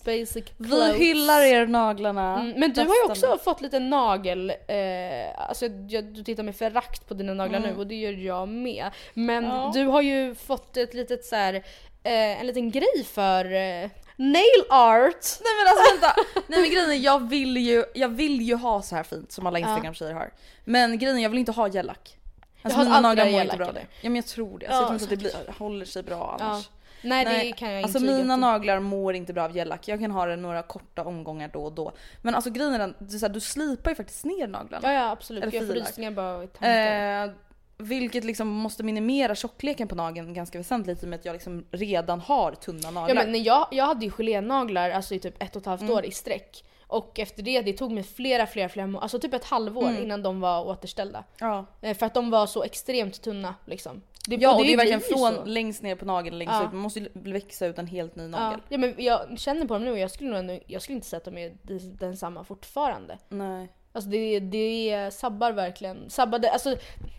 [0.04, 0.96] basic Vi clothes.
[0.96, 2.40] hyllar er naglarna.
[2.40, 6.56] Mm, men du har ju också fått lite nagel, eh, alltså jag, du tittar med
[6.56, 8.90] förakt på dina naglar nu och det gör jag med.
[9.14, 9.56] Men Mm.
[9.56, 9.70] Ja.
[9.74, 11.54] du har ju fått ett litet så här,
[12.02, 15.24] eh, en liten grej för eh, nail art.
[15.40, 16.42] Nej men alltså vänta!
[16.48, 19.46] Nej men grejen är jag vill ju, jag vill ju ha så här fint som
[19.46, 20.32] alla instagram-tjejer har.
[20.64, 22.16] Men grejen är jag vill inte ha gellack.
[22.64, 23.80] Alltså mina naglar mår inte bra det.
[24.00, 24.66] Ja men jag tror det.
[24.66, 26.44] Ja, Alltså, jag tror inte att det blir, håller sig bra Ja.
[26.46, 26.70] annars.
[27.02, 29.88] Nej, det kan jag alltså mina naglar mår inte bra av gellack.
[29.88, 31.92] Jag kan ha det några korta omgångar då och då.
[32.22, 34.88] Men alltså grejen är den, det är så här, du slipar ju faktiskt ner naglarna.
[34.88, 37.30] Ja ja absolut, Eller jag får rysningar bara i tanken.
[37.30, 37.30] Eh,
[37.78, 41.64] vilket liksom måste minimera tjockleken på nageln ganska väsentligt i och med att jag liksom
[41.70, 43.14] redan har tunna Ja naglar.
[43.14, 45.94] men när jag, jag hade ju gelénaglar alltså i typ ett och ett halvt Mm.
[45.94, 46.64] år i sträck.
[46.86, 50.02] Och efter det, det tog mig flera, flera, flera alltså typ ett halvår Mm.
[50.02, 51.24] innan de var återställda.
[51.40, 51.64] ja.
[51.80, 54.02] Eh, För att de var så extremt tunna liksom.
[54.28, 55.44] Det, Ja och det är blir verkligen från så.
[55.44, 56.64] längst ner på nageln längst Ja.
[56.64, 56.72] ut.
[56.72, 58.28] Man måste växa ut en helt ny Ja.
[58.28, 58.60] nagel.
[58.68, 61.06] ja men jag känner på dem nu och jag skulle, nog ändå, jag skulle inte
[61.06, 63.18] säga att de är de- densamma fortfarande.
[63.28, 63.68] Nej.
[63.94, 66.10] Alltså det, det sabbar verkligen.
[66.10, 66.76] Sabbade, alltså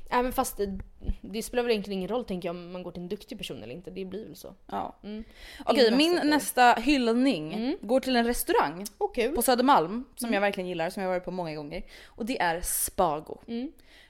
[0.09, 0.79] även fast det,
[1.21, 3.63] det spelar väl egentligen ingen roll tänker jag om man går till en duktig person
[3.63, 3.91] eller inte.
[3.91, 4.55] Det blir väl så.
[4.71, 4.95] Ja.
[5.03, 5.23] Mm.
[5.65, 8.85] Okej Inga min nästa hyllning går till en restaurang
[9.15, 9.35] kul.
[9.35, 11.83] på Södermalm som jag verkligen gillar, som jag varit på många gånger.
[12.05, 13.37] Och det är Spago.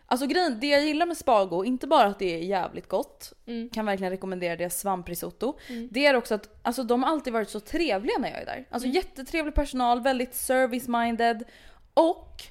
[0.07, 3.33] Alltså grejen, det jag gillar med Spago, inte bara att det är jävligt gott,
[3.73, 5.57] kan verkligen rekommendera deras svamprisotto.
[5.89, 8.67] Det är också att alltså, de har alltid varit så trevliga när jag är där.
[8.69, 11.43] Alltså jättetrevlig personal, väldigt service-minded
[11.93, 12.43] och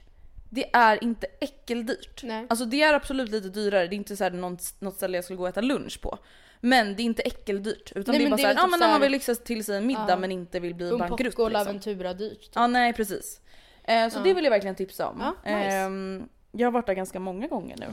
[0.55, 2.23] det är inte äckeldyrt.
[2.23, 2.47] Nej.
[2.51, 5.25] Alltså det är absolut lite dyrare, det är inte så här något, något ställe jag
[5.25, 6.19] skulle gå och äta lunch på.
[6.61, 8.89] Men det är inte äckeldyrt utan Nej, det är bara såhär, ja typ men när
[8.89, 10.17] man vill lyxa till sig en middag Ja.
[10.17, 11.79] men inte vill bli Un bankrutt och liksom.
[11.79, 12.41] L'Aventura dyrt.
[12.41, 12.51] typ.
[12.55, 13.41] Ja nej precis.
[13.85, 15.21] Eh, så det vill jag verkligen tipsa om.
[15.21, 15.77] Ja, nice.
[15.77, 17.87] Ehm, jag har varit där ganska många gånger nu.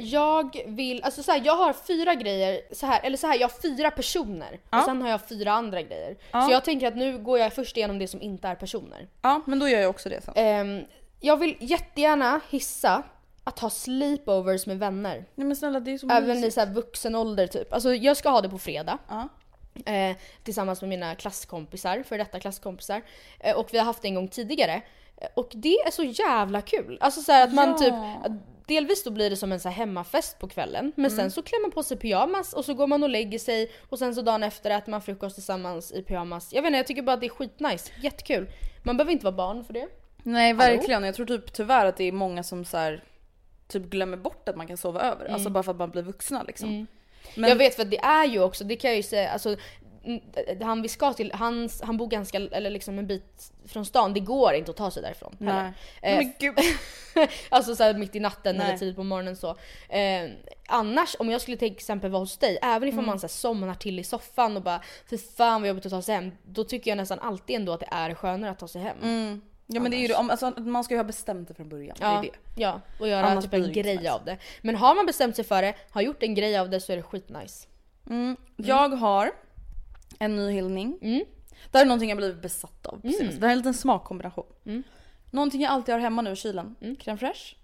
[0.00, 3.48] Jag vill, alltså så här, jag har fyra grejer, så här, eller så här, jag
[3.48, 4.78] har fyra personer Ja.
[4.78, 6.16] och sen har jag fyra andra grejer.
[6.32, 6.42] Ja.
[6.46, 9.08] Så jag tänker att nu går jag först igenom det som inte är personer.
[9.22, 10.34] Ja men då gör jag också det sen.
[10.36, 10.84] Ehm,
[11.20, 13.02] jag vill jättegärna hissa
[13.44, 15.24] att ha sleepovers med vänner.
[15.34, 17.72] Nej men snälla det är så Även i så här vuxen ålder typ.
[17.72, 18.98] Alltså jag ska ha det på fredag.
[19.08, 19.28] Ja.
[19.86, 23.02] Eh, tillsammans med mina klasskompisar, för detta klasskompisar.
[23.40, 24.82] Eh, och vi har haft det en gång tidigare.
[25.16, 26.98] Eh, och det är så jävla kul.
[27.00, 27.78] Alltså så att man Ja.
[27.78, 27.94] typ,
[28.66, 30.92] delvis då blir det som en så hemmafest på kvällen.
[30.96, 33.70] Men sen så klär man på sig pyjamas och så går man och lägger sig
[33.88, 36.52] och sen så dagen efter äter man frukost tillsammans i pyjamas.
[36.52, 37.92] Jag vet inte, jag tycker bara att det är skitnice.
[38.02, 38.50] Jättekul.
[38.82, 39.88] Man behöver inte vara barn för det.
[40.22, 43.04] Nej verkligen, jag tror typ tyvärr att det är många som så här,
[43.68, 45.28] typ glömmer bort att man kan sova över.
[45.28, 46.86] Alltså bara för att man blir vuxna liksom.
[47.34, 49.56] Men, Jag vet för att det är ju också, det kan jag ju säga, alltså
[50.04, 50.20] mm,
[50.62, 54.14] han vi ska till, han, han bor ganska, eller liksom en bit från stan.
[54.14, 55.72] Det går inte att ta sig därifrån heller.
[56.02, 56.12] Nej.
[56.12, 56.58] Eh, Men gud.
[57.48, 58.66] alltså såhär mitt i natten Nej.
[58.68, 59.50] eller tidigt på morgonen så.
[59.88, 60.30] Eh,
[60.66, 62.88] annars om jag skulle till exempel vara hos dig, även Mm.
[62.88, 65.92] ifall man så här, somnar till i soffan och bara fy fan vad jobbigt att
[65.92, 66.32] ta sig hem.
[66.44, 68.96] Då tycker jag nästan alltid ändå att det är skönare att ta sig hem.
[69.02, 69.40] Mm.
[69.70, 71.96] Ja men det är ju om, alltså, man ska ju ha bestämt det från början.
[72.00, 72.62] Ja, Det är det.
[72.62, 74.12] ja, och göra Annars typ en grej nice.
[74.12, 74.38] av det.
[74.62, 76.96] Men har man bestämt sig för det, har gjort en grej av det så är
[76.96, 77.66] det skitnice.
[78.10, 78.36] Mm.
[78.56, 79.30] Jag har
[80.18, 80.98] en ny hyllning.
[81.02, 81.24] Mm.
[81.70, 83.18] Det här är någonting jag blivit besatt av på Mm.
[83.20, 84.46] Det här är en liten smakkombination.
[84.66, 84.82] Mm.
[85.30, 86.76] Någonting jag alltid har hemma nu i kylen.
[86.80, 86.96] Mm.
[86.96, 87.54] Crème fraîche,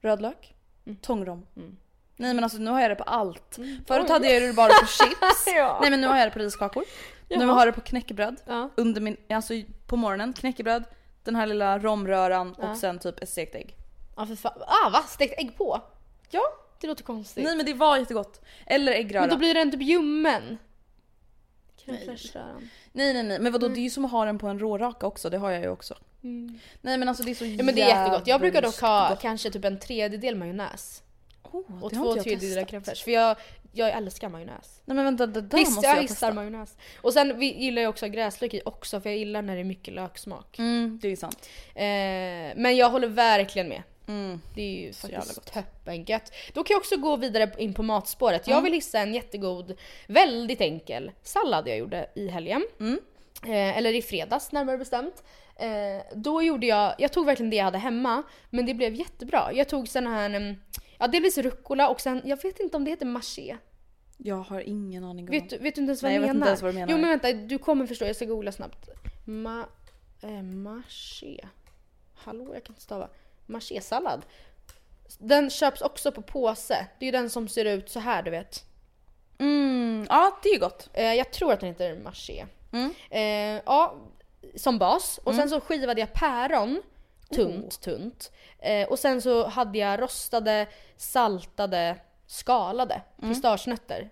[0.00, 0.54] rödlök,
[0.86, 0.96] Mm.
[1.02, 1.46] tångrom.
[1.56, 1.76] Mm.
[2.16, 3.58] Nej men alltså nu har jag det på allt.
[3.86, 4.12] Förut Oj.
[4.12, 5.46] hade jag det bara på chips.
[5.56, 5.78] Ja.
[5.80, 6.84] Nej men nu har jag det på riskakor.
[7.28, 7.52] Nu Jaha.
[7.52, 8.36] har jag det på knäckebröd.
[8.46, 8.68] Ja.
[8.76, 9.54] Under min, alltså
[9.86, 10.84] på morgonen, knäckebröd,
[11.24, 13.76] den här lilla romröran och sen typ ett stekt ägg.
[14.16, 14.62] Ja för fan.
[14.66, 15.02] Ah va?
[15.08, 15.80] Stekt ägg på?
[16.30, 16.42] Ja.
[16.80, 17.44] Det låter konstigt.
[17.44, 18.40] Nej men det var jättegott.
[18.66, 19.20] Eller äggröra.
[19.20, 20.58] men då blir den typ ljummen.
[21.84, 22.18] Nej.
[22.92, 25.06] Nej nej nej men vadå det är ju som att ha den på en råraka
[25.06, 25.94] också, det har jag ju också.
[26.22, 26.58] Mm.
[26.80, 28.26] Nej men alltså det är så Ja men det är jättegott.
[28.26, 29.20] Jag brukar dock ha gott.
[29.20, 31.02] kanske typ en tredjedel majonnäs.
[31.42, 33.04] Oh, Och två jag tredjedelar crème fraîche.
[33.04, 33.36] För jag,
[33.72, 34.82] jag älskar majonnäs.
[34.84, 36.32] Nej men vänta det där Visst, måste jag jag gissar testa.
[36.32, 36.76] majonnäs.
[37.02, 39.64] Och sen vi gillar jag också gräslök i också för jag gillar när det är
[39.64, 40.58] mycket löksmak.
[40.58, 41.48] Mm, det är sant.
[41.74, 41.82] Eh,
[42.62, 43.82] men jag håller verkligen med.
[44.08, 44.40] Mm.
[44.54, 45.64] Det är ju Så jävla faktiskt gott.
[45.64, 46.32] toppengött.
[46.52, 48.46] Då kan jag också gå vidare in på matspåret.
[48.46, 48.64] Jag Mm.
[48.64, 52.64] vill hissa en jättegod, väldigt enkel sallad jag gjorde i helgen.
[52.80, 53.00] Mm.
[53.44, 55.22] Eh, eller i fredags närmare bestämt.
[55.56, 59.50] Eh, då gjorde jag, jag tog verkligen det jag hade hemma, men det blev jättebra.
[59.54, 60.56] Jag tog sån här, mm,
[61.02, 63.56] ja delvis rucola och sen, jag vet inte om det heter maché.
[64.18, 65.30] Jag har ingen aning om.
[65.30, 66.46] Vet, du- vet du inte ens vad Nej, jag jag vet menar?
[66.46, 66.92] inte ens vad du menar.
[66.92, 68.88] Jo men vänta, du kommer förstå, jag ska googla snabbt.
[69.26, 69.64] Ma,
[70.22, 71.40] eh, maché.
[72.14, 73.08] Hallå, jag kan inte stava.
[73.46, 74.22] Machésallad.
[75.18, 76.86] Den köps också på påse.
[76.98, 78.64] Det är ju den som ser ut så här du vet.
[79.38, 80.90] Mm, ja det är gott.
[80.92, 82.46] Eh, jag tror att den heter maché.
[82.72, 82.94] Mm.
[83.10, 83.94] Eh, ja,
[84.56, 85.20] som bas.
[85.24, 86.82] Och sen så skivade jag päron.
[87.36, 88.32] Tunt, tunt.
[88.58, 90.66] Eh, och sen så hade jag rostade,
[90.96, 94.10] saltade, skalade pistagenötter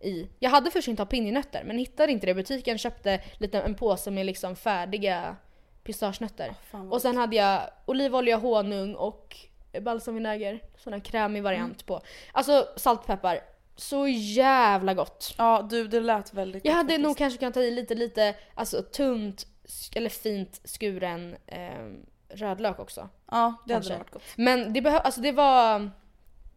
[0.00, 0.28] i.
[0.38, 2.78] Jag hade först inte ha pinjenötter men hittade inte det i butiken.
[2.78, 5.36] Köpte lite, en påse med liksom färdiga
[5.84, 6.54] pistagenötter.
[6.70, 9.36] vad och sen hade jag olivolja, honung och
[9.80, 10.62] balsamvinäger.
[10.76, 12.00] Sån här krämig variant på.
[12.32, 13.40] Alltså saltpeppar.
[13.76, 15.34] Så jävla gott.
[15.38, 17.18] Ja du det lät väldigt Jag gott hade nog faktiskt.
[17.18, 19.46] kanske kunnat ta i lite, lite alltså tunt
[19.94, 21.88] eller fint skuren eh,
[22.34, 23.08] rödlök också.
[23.30, 23.98] Ja det hade kanske.
[23.98, 24.22] varit gott.
[24.36, 25.90] Men det, behö- alltså det var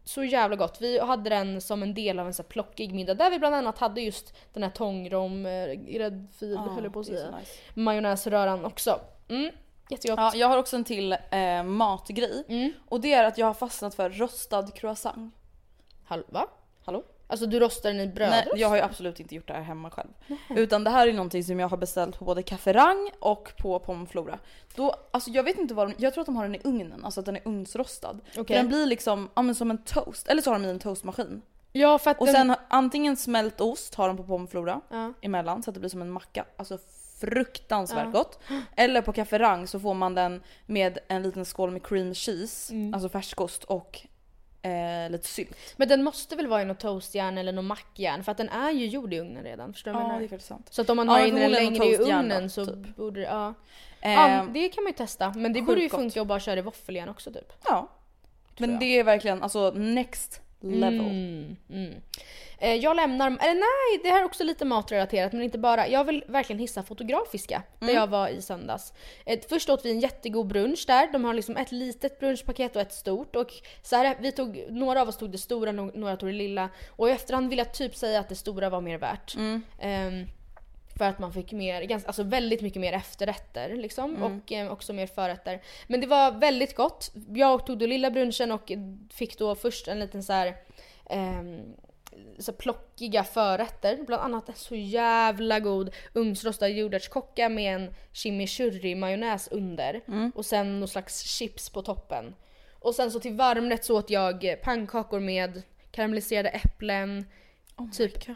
[0.04, 0.76] så jävla gott.
[0.80, 3.54] Vi hade den som en del av en så här plockig middag där vi bland
[3.54, 7.30] annat hade just den här tångrom, eh, gräddfil Ja, höll jag på att säga.
[7.38, 7.52] nice.
[7.74, 9.00] Majonnäsröran också.
[9.28, 9.50] Mm,
[9.90, 10.18] jättegott.
[10.18, 12.44] Ja, jag har också en till eh, matgrej.
[12.48, 12.72] Mm.
[12.88, 15.34] Och det är att jag har fastnat för rostad croissant.
[16.08, 16.40] Hall- va?
[16.40, 16.50] Hallå?
[17.28, 18.30] Alltså du rostar den i bröd?
[18.30, 20.08] Nej, jag har ju absolut inte gjort det här hemma själv.
[20.50, 24.38] Utan det här är någonting som jag har beställt på både Cafferang och på Pomflora.
[24.74, 27.04] Då, alltså jag vet inte vad de, jag tror att de har den i ugnen,
[27.04, 28.20] alltså att den är ugnsrostad.
[28.36, 28.56] Okej.
[28.56, 30.28] den blir liksom, ja men som en toast.
[30.28, 31.42] Eller så har de i en toastmaskin.
[31.72, 32.34] Ja för att Och den...
[32.34, 35.12] sen antingen smält ost har de på Pomflora Ja.
[35.20, 36.44] emellan så att det blir som en macka.
[36.56, 36.78] Alltså
[37.20, 38.10] fruktansvärt Ja.
[38.10, 38.38] gott.
[38.76, 42.94] Eller på Cafferang så får man den med en liten skål med cream cheese, Mm.
[42.94, 44.00] alltså färskost och
[44.66, 45.56] eh, lite sylt.
[45.76, 48.70] Men den måste väl vara i något toastjärn eller något mackjärn för att den är
[48.70, 49.72] ju gjord i ugnen redan.
[49.72, 50.28] Förstår du vad jag menar?
[50.28, 50.68] det är sant.
[50.70, 52.48] Så att om man Ja, har in den förmodligen längre i något toastjärn ugnen då,
[52.48, 52.96] så typ.
[52.96, 53.54] borde det, ja.
[54.00, 54.46] Eh, ja.
[54.52, 55.32] Det kan man ju testa.
[55.36, 57.52] Men det borde ju funka att bara köra i våffeljärn också typ.
[57.64, 57.88] Ja.
[58.58, 60.40] Men det är verkligen alltså next
[60.74, 61.00] level.
[61.00, 61.94] Mm, mm.
[62.58, 65.88] Eh, Jag lämnar, eller nej det här är också lite matrelaterat men inte bara.
[65.88, 68.92] Jag vill verkligen hissa Fotografiska där jag var i söndags.
[69.26, 71.12] Eh, Först åt vi en jättegod brunch där.
[71.12, 73.36] De har liksom ett litet brunchpaket och ett stort.
[73.36, 73.52] Och
[73.82, 76.68] så här, vi tog, några av oss tog det stora, några tog det lilla.
[76.90, 79.36] Och i efterhand vill jag typ säga att det stora var mer värt.
[79.80, 80.26] Ehm,
[80.96, 84.22] för att man fick mer, ganska, alltså väldigt mycket mer efterrätter liksom.
[84.22, 85.62] Och eh, också mer förrätter.
[85.86, 87.12] Men det var väldigt gott.
[87.34, 88.72] Jag tog då lilla brunchen och
[89.10, 90.56] fick då först en liten så här,
[91.10, 91.74] ehm,
[92.38, 93.98] så plockiga förrätter.
[94.06, 100.00] Bland annat en så jävla god ugnsrostad jordärtskocka med en chimichurri majonnäs under.
[100.34, 102.34] Och sen någon slags chips på toppen.
[102.80, 107.26] Och sen så till varmrätt så åt jag eh, pannkakor med karamelliserade äpplen,
[107.76, 108.26] Oh typ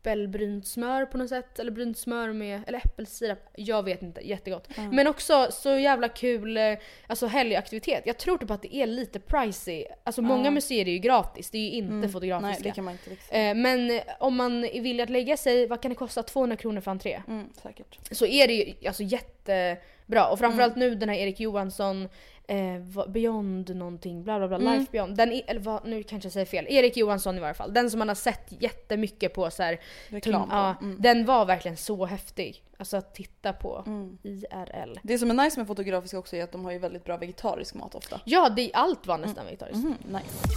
[0.00, 1.58] äppelbrynt smör på något sätt.
[1.58, 3.38] Eller brynt smör med, eller äppelsirap.
[3.56, 4.68] Jag vet inte, jättegott.
[4.92, 6.62] Men också så jävla kul eh,
[7.06, 8.02] alltså helgaktivitet.
[8.06, 9.84] Jag tror typ att det är lite pricey.
[10.04, 12.48] Alltså många museer är ju gratis, det är ju inte fotografiska.
[12.48, 13.36] Nej det kan man inte.
[13.36, 16.22] Eh, Men eh, om man är villig att lägga sig, vad kan det kosta?
[16.22, 17.22] 200 kronor för entré.
[17.28, 17.98] Mm, säkert.
[18.10, 20.28] Så är det ju alltså jättebra.
[20.30, 22.08] Och framförallt nu den här Erik Johansson,
[22.50, 24.78] eh, Beyond någonting, bla bla bla, Mm.
[24.78, 25.16] Life Beyond.
[25.16, 26.66] Den eller vad, nu kanske jag säger fel.
[26.68, 27.74] Erik Johansson i varje fall.
[27.74, 30.54] Den som man har sett jättemycket på så här, Reklam på.
[30.56, 30.96] Ja, Mm.
[31.00, 32.62] Den var verkligen så häftig.
[32.78, 34.18] Alltså att titta på Mm.
[34.22, 34.98] IRL.
[35.02, 37.74] Det som är nice med Fotografiska också är att de har ju väldigt bra vegetarisk
[37.74, 38.20] mat ofta.
[38.24, 39.84] Ja, det, allt var nästan vegetariskt.
[39.84, 40.48] Mhm, nice.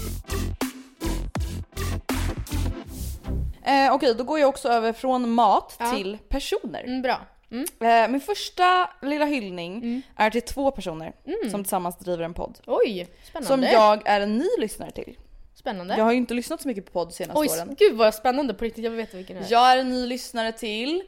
[3.65, 5.91] Eh, Okej, då går jag också över från mat Ja.
[5.91, 6.83] till personer.
[6.83, 7.21] Mm, bra.
[7.53, 7.65] Mm.
[8.05, 11.13] Eh, min första lilla hyllning är till två personer
[11.51, 12.59] som tillsammans driver en podd.
[12.65, 13.47] Oj, spännande.
[13.47, 15.17] Som jag är en ny lyssnare till.
[15.55, 15.97] Spännande.
[15.97, 17.75] Jag har ju inte lyssnat så mycket på podd senaste Oj, åren.
[17.79, 18.83] gud vad spännande på riktigt.
[18.83, 19.51] Jag vill veta vilken det är.
[19.51, 21.03] Jag är en ny lyssnare till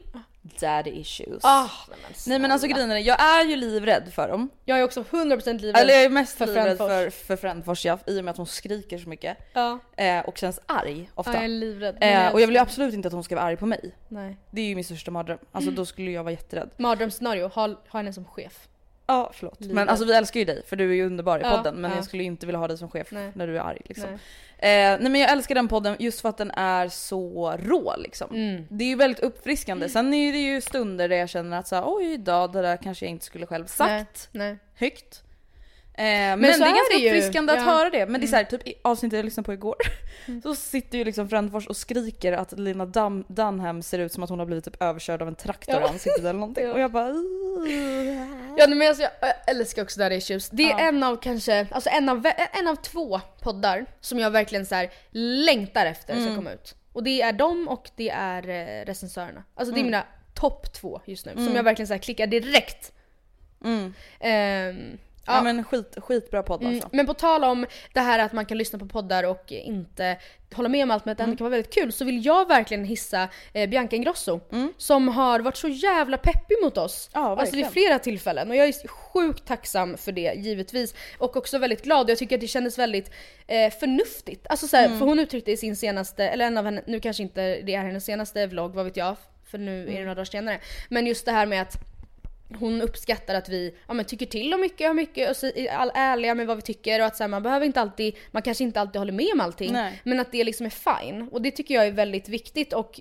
[0.60, 1.44] Daddy Issues.
[1.44, 4.48] Ah, nej, men Nej men alltså grejen är, jag är ju livrädd för dem.
[4.64, 5.76] Jag är också 100% livrädd.
[5.76, 6.88] Eller jag är mest För livrädd Frändfors.
[6.88, 9.38] för, för Frändfors ja, i och med att hon skriker så mycket.
[9.52, 9.78] Ja.
[9.96, 11.32] Eh, och känns arg ofta.
[11.32, 11.96] Ja, jag är livrädd.
[12.00, 13.94] Eh, och jag vill ju absolut inte att hon ska vara arg på mig.
[14.08, 14.36] Nej.
[14.50, 15.38] Det är ju min största mardröm.
[15.52, 16.70] Alltså då skulle jag vara jätterädd.
[16.76, 18.68] Mardrömsscenario, ha, ha henne som chef.
[19.06, 19.60] Ja förlåt.
[19.60, 19.74] Livrädd.
[19.74, 21.74] Men alltså vi älskar ju dig för du är ju underbar i Ja, podden.
[21.74, 21.96] Men ja.
[21.96, 23.30] jag skulle inte vilja ha dig som chef Nej.
[23.34, 24.10] när du är arg liksom.
[24.10, 24.92] Nej.
[24.94, 28.34] Eh, nej men jag älskar den podden just för att den är så rå liksom.
[28.34, 28.66] Mm.
[28.68, 29.88] Det är ju väldigt uppfriskande.
[29.88, 32.76] Sen är det ju stunder där jag känner att så här, oj då, det där
[32.76, 34.48] kanske jag inte skulle själv sagt Nej.
[34.50, 34.58] Nej.
[34.74, 35.22] högt.
[35.98, 37.08] Eh, men, det är ganska det ju.
[37.10, 37.62] uppfriskande att Ja.
[37.62, 37.74] Mm.
[37.74, 38.06] höra det.
[38.06, 39.76] Men det är såhär, typ i avsnittet jag lyssnade på igår.
[40.42, 44.30] Så sitter ju liksom Frändfors och skriker att Lina Dun- Dunham ser ut som att
[44.30, 45.88] hon har blivit typ överkörd av en traktor i Ja.
[45.88, 46.70] ansiktet eller någonting.
[46.72, 47.08] Och jag bara
[48.58, 49.10] Ja men alltså, jag
[49.46, 50.48] älskar också Daddy Issues.
[50.50, 50.78] Det är Ja.
[50.78, 54.90] en av kanske, alltså en av, en av två poddar som jag verkligen så här
[55.10, 56.24] längtar efter Mm.
[56.26, 56.74] ska komma ut.
[56.92, 59.44] Och det är dem och det är eh, recensörerna.
[59.54, 59.86] Alltså det är Mm.
[59.90, 60.04] mina
[60.34, 62.92] topp två just nu som jag verkligen så här klickar direkt.
[63.64, 63.94] Mm.
[65.26, 65.42] Ja, ja.
[65.42, 66.88] men skit, skitbra podd Mm, alltså.
[66.92, 70.16] men på tal om det här att man kan lyssna på poddar och inte
[70.54, 71.36] hålla med om allt men att det Mm.
[71.36, 74.40] kan vara väldigt kul så vill jag verkligen hissa eh, Bianca Ingrosso
[74.76, 77.10] som har varit så jävla peppig mot oss.
[77.14, 77.24] Mm.
[77.28, 80.94] Ja, alltså vid flera tillfällen och jag är sjukt tacksam för det givetvis.
[81.18, 83.10] Och också väldigt glad, jag tycker att det kändes väldigt
[83.46, 84.46] eh, förnuftigt.
[84.50, 84.98] Alltså såhär, Mm.
[84.98, 87.82] för hon uttryckte i sin senaste, eller en av henne, nu kanske inte det är
[87.82, 89.16] hennes senaste vlogg, vad vet jag,
[89.50, 90.02] för nu är det Mm.
[90.02, 90.60] några dagar senare.
[90.88, 91.76] Men just det här med att
[92.54, 95.68] hon uppskattar att vi ja, men tycker till om mycket och mycket och så är
[95.68, 98.42] all ärliga med vad vi tycker och att så här, man behöver inte alltid, man
[98.42, 99.72] kanske inte alltid håller med om allting.
[99.72, 100.00] Nej.
[100.04, 101.28] Men att det liksom är fine.
[101.32, 103.00] Och det tycker jag är väldigt viktigt och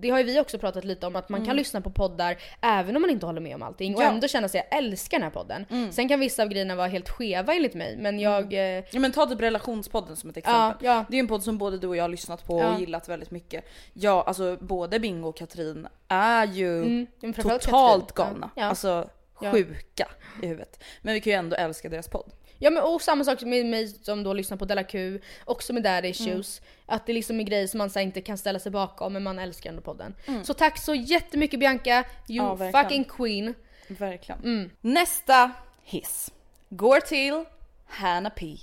[0.00, 2.96] det har ju vi också pratat lite om att man kan lyssna på poddar även
[2.96, 4.04] om man inte håller med om allting och Mm.
[4.04, 4.08] Ja.
[4.08, 4.14] Mm.
[4.16, 5.66] ändå känna sig jag älskar den här podden.
[5.92, 8.52] Sen kan vissa av grejerna vara helt skeva enligt mig men jag...
[8.52, 10.86] eh, Ja men ta typ relationspodden som ett exempel.
[10.86, 11.04] Ja, ja.
[11.08, 13.08] Det är ju en podd som både du och jag har lyssnat på och gillat
[13.08, 13.64] väldigt mycket.
[13.92, 18.14] Ja alltså både Bingo och Katrin är ju Mm, totalt Katrin.
[18.14, 18.50] galna.
[18.56, 20.08] Alltså sjuka
[20.42, 20.82] i huvudet.
[21.02, 22.32] Men vi kan ju ändå älska deras podd.
[22.58, 25.82] Ja men och samma sak med mig som då lyssnar på Della Q, också med
[25.82, 26.60] Daddy Issues.
[26.86, 29.38] Att det liksom är grejer som man så inte kan ställa sig bakom men man
[29.38, 30.14] älskar ändå podden.
[30.44, 33.54] Så tack så jättemycket Bianca, you Ja, fucking queen.
[33.88, 34.40] Verkligen.
[34.44, 34.70] Mm.
[34.80, 35.50] Nästa
[35.82, 36.32] hiss
[36.68, 37.44] går till
[37.86, 38.56] Hanna P.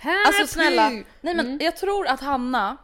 [0.00, 0.48] Hanna Alltså P.
[0.48, 1.58] snälla, nej men Mm.
[1.62, 2.76] jag tror att Hanna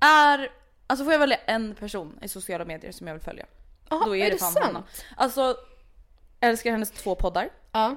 [0.00, 0.48] är,
[0.86, 3.46] alltså får jag välja en person i sociala medier som jag vill följa.
[3.90, 4.64] Jaha, då är, är det det fan sant?
[4.66, 4.82] Hanna.
[5.16, 5.56] Alltså
[6.40, 7.48] älskar hennes två poddar.
[7.72, 7.96] Ja,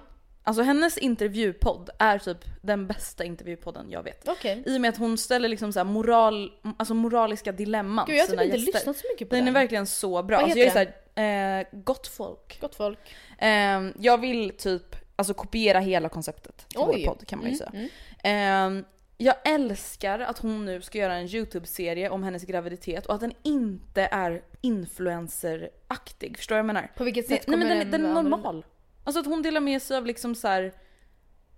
[0.50, 4.28] Alltså hennes intervjupodd är typ den bästa intervjupodden jag vet.
[4.28, 4.64] okej.
[4.66, 8.22] I och med att hon ställer liksom så här moral, alltså moraliska dilemman Gud jag
[8.24, 8.74] har typ inte gäster.
[8.74, 9.56] lyssnat så mycket på Den den.
[9.56, 10.38] är verkligen så bra.
[10.38, 12.58] Vad Alltså jag är heter såhär, eh, gott folk.
[12.62, 13.00] Gott folk.
[13.38, 17.04] Ehm, jag vill typ alltså kopiera hela konceptet till Oj.
[17.06, 17.72] vår podd kan man ju säga.
[17.74, 17.90] Mm,
[18.24, 18.86] Ehm,
[19.18, 23.34] jag älskar att hon nu ska göra en YouTube-serie om hennes graviditet och att den
[23.44, 26.38] inte är influenceraktig.
[26.38, 26.92] Förstår du vad jag menar?
[26.98, 28.66] På vilket sätt nej men kommer den, den är normal.
[29.10, 30.74] Alltså att hon delar med sig av liksom så här.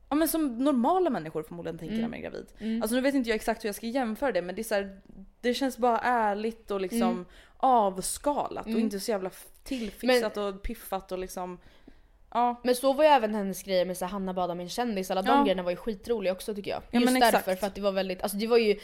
[0.10, 2.02] Ja men som normala människor förmodligen tänker Mm.
[2.02, 2.82] när man är gravid.
[2.84, 4.76] Alltså nu vet inte jag exakt hur jag ska jämföra det men det är så
[4.76, 5.02] här,
[5.42, 7.26] det känns bara ärligt och liksom Mm.
[7.58, 9.30] avskalat och inte så jävla
[9.64, 11.58] tillfixat och piffat och liksom
[12.34, 12.62] Ja.
[12.64, 15.22] Men så var ju även hennes grejer med så här, Hanna badar min kändis, alla
[15.22, 15.44] de Ja.
[15.44, 16.82] grejerna var ju skitroliga också tycker jag.
[16.92, 17.60] Ja, Just men därför, exakt.
[17.60, 18.80] för att det var väldigt, alltså det var ju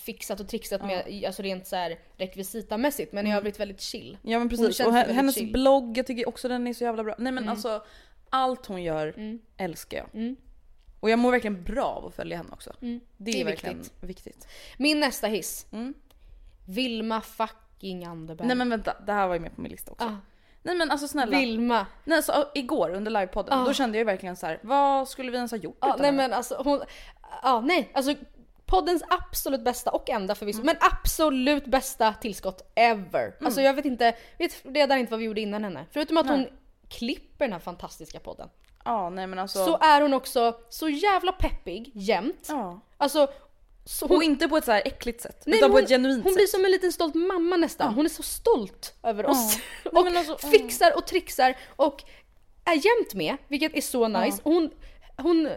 [0.00, 4.18] fixat och trixat med, alltså rent så här rekvisitamässigt men i övrigt väldigt chill.
[4.22, 4.80] Ja men precis.
[4.80, 5.52] Och hennes chill.
[5.52, 7.14] blogg, jag tycker också den är så jävla bra.
[7.18, 7.84] Nej men alltså
[8.30, 9.38] allt hon gör Mm.
[9.56, 10.06] älskar jag.
[10.22, 10.36] Mm.
[11.00, 12.72] Och jag mår verkligen bra av att följa henne också.
[12.82, 13.00] Mm.
[13.16, 14.02] Det är, Det är verkligen viktigt.
[14.04, 14.48] viktigt.
[14.78, 15.66] Min nästa hiss.
[15.72, 15.94] Mm.
[16.66, 18.46] Vilma fucking Anderberg.
[18.48, 20.06] Nej men vänta, det här var ju med på min lista också.
[20.06, 20.16] ah,
[20.62, 21.38] Nej men alltså snälla.
[21.38, 21.86] Vilma.
[22.04, 23.64] Nej, alltså, igår under livepodden, Ah.
[23.64, 26.06] då kände jag verkligen så här: vad skulle vi ens ha gjort Ja, utan nej
[26.06, 26.22] henne?
[26.22, 26.80] men alltså hon,
[27.42, 28.14] ja nej alltså
[28.68, 30.66] poddens absolut bästa och enda förvisso, Mm.
[30.66, 33.34] men absolut bästa tillskott ever.
[33.44, 35.86] Alltså jag vet inte, vet redan inte vad vi gjorde innan henne.
[35.92, 36.46] Förutom att hon
[36.88, 38.48] klipper den här fantastiska podden.
[38.84, 39.64] Ja nej men alltså.
[39.64, 42.46] Så är hon också så jävla peppig jämt.
[42.48, 42.80] ja.
[42.96, 43.28] Alltså,
[43.84, 45.90] så Och inte på ett så här äckligt sätt, Nej, utan men på hon, ett
[45.90, 46.36] genuint hon sätt.
[46.38, 47.94] blir som en liten stolt mamma nästan.
[47.94, 49.56] Hon är så stolt över oss.
[49.84, 50.58] Nej, och men alltså, mm.
[50.58, 52.02] fixar och trixar och
[52.64, 54.40] är jämt med, vilket är så nice.
[54.44, 54.70] Hon,
[55.16, 55.48] hon,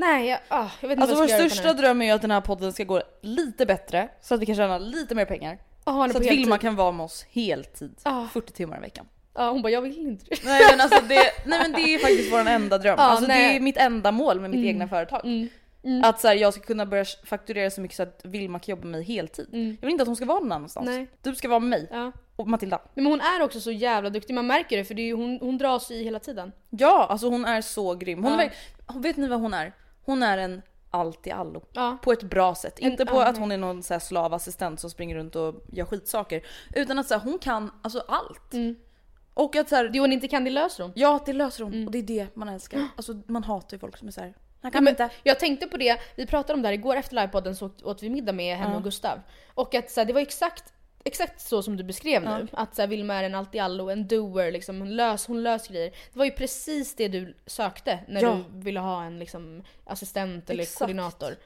[0.00, 2.06] nej jag, ah, jag vet inte Alltså vad vår jag ska göra största dröm är
[2.06, 5.14] ju att den här podden ska gå lite bättre så att vi kan tjäna lite
[5.14, 5.58] mer pengar.
[5.86, 6.24] Är Så att.
[6.24, 7.94] Vilma kan vara med oss heltid.
[8.02, 8.26] Ah.
[8.32, 9.06] 40 timmar i veckan.
[9.34, 10.36] Ja, hon bara jag vill inte det.
[10.44, 12.94] Nej men alltså det, nej, men det är faktiskt vår enda dröm.
[12.98, 13.56] Ja, alltså det nej.
[13.56, 15.20] är mitt enda mål med mitt egna företag.
[15.24, 16.04] Mm.
[16.04, 18.82] Att så här, jag ska kunna börja fakturera så mycket så att Vilma kan jobba
[18.82, 19.46] med mig heltid.
[19.52, 20.86] Jag vill inte att hon ska vara någon annanstans.
[20.86, 21.06] Nej.
[21.22, 22.12] Du ska vara med mig Ja.
[22.36, 22.80] och Matilda.
[22.94, 25.38] Men hon är också så jävla duktig, man märker det för det är ju, hon,
[25.40, 26.52] hon dras i hela tiden.
[26.70, 28.24] Ja, alltså hon är så grym.
[28.24, 28.42] Hon Ja.
[28.42, 28.52] är,
[28.98, 29.72] vet ni vad hon är?
[30.10, 31.62] Hon är en allt i allo.
[31.72, 31.98] Ja.
[32.02, 32.78] På ett bra sätt.
[32.78, 33.40] Inte på ja, att nej.
[33.40, 36.42] hon är någon så slavassistent som springer runt och gör skitsaker.
[36.74, 38.54] Utan att så här, hon kan alltså allt.
[39.34, 40.92] Och att så här, Det hon inte kan det löser hon.
[40.96, 42.88] ja det löser hon och det är det man älskar.
[42.96, 45.10] Alltså man hatar ju folk som är såhär, han kan Men inte.
[45.22, 48.10] jag tänkte på det, vi pratade om det här igår efter livepodden så åt- vi
[48.10, 49.18] middag med henne och Gustav.
[49.54, 50.72] Och att så här, det var exakt,
[51.04, 52.48] exakt så som du beskrev nu.
[52.52, 55.42] Att så här, Vilma är en allt i allo, en doer, liksom, hon, lös, hon
[55.42, 55.90] löser grejer.
[56.12, 58.40] Det var ju precis det du sökte när Ja.
[58.52, 60.78] du ville ha en liksom, assistent eller Exakt.
[60.78, 61.28] koordinator.
[61.28, 61.38] Alltså,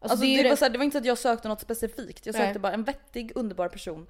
[0.00, 2.26] Alltså, det det, var så här, det var inte så att jag sökte något specifikt.
[2.26, 2.58] Jag sökte Nej.
[2.58, 4.06] bara en vettig, underbar person.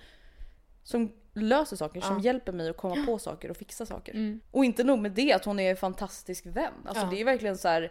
[0.83, 4.39] Som löser saker, som hjälper mig att komma på saker och fixa saker.
[4.51, 6.73] Och inte nog med det, att hon är en fantastisk vän.
[6.87, 7.13] Alltså Mm.
[7.13, 7.17] Ja.
[7.17, 7.91] det är verkligen så här.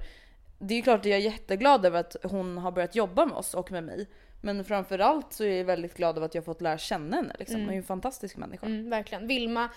[0.60, 3.53] Det är klart att jag är jätteglad över att hon har börjat jobba med oss
[3.53, 4.08] och med mig.
[4.41, 7.36] Men framförallt så är jag väldigt glad över att jag fått lära känna henne.
[7.39, 7.59] Liksom.
[7.59, 8.65] Hon är ju en fantastisk människa.
[8.65, 9.27] Mm, verkligen.
[9.27, 9.69] Vilma,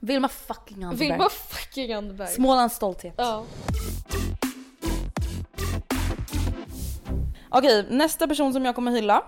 [0.00, 1.08] Vilma fucking Anderberg.
[1.08, 2.28] Vilma fucking Anderberg.
[2.28, 3.14] Smålands stolthet.
[3.16, 3.44] Ja.
[7.48, 9.24] Okej, nästa person som jag kommer hylla.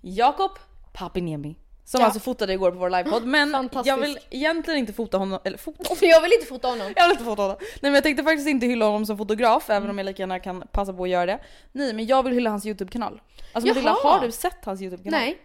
[0.00, 0.50] Jakob
[0.92, 1.56] Papiniemi.
[1.94, 2.06] Som Ja.
[2.06, 3.26] alltså fotade igår på vår livepodd.
[3.26, 6.92] Men jag vill egentligen inte fota honom, eller fota För jag vill inte fota honom.
[6.96, 7.56] Jag vill inte fota honom.
[7.60, 10.38] Nej men jag tänkte faktiskt inte hylla honom som fotograf, även om jag lika gärna
[10.38, 11.38] kan passa på att göra det.
[11.72, 13.20] Nej men jag vill hylla hans YouTube-kanal.
[13.52, 15.20] Alltså Matilda, har du sett hans YouTube-kanal?
[15.20, 15.38] Nej.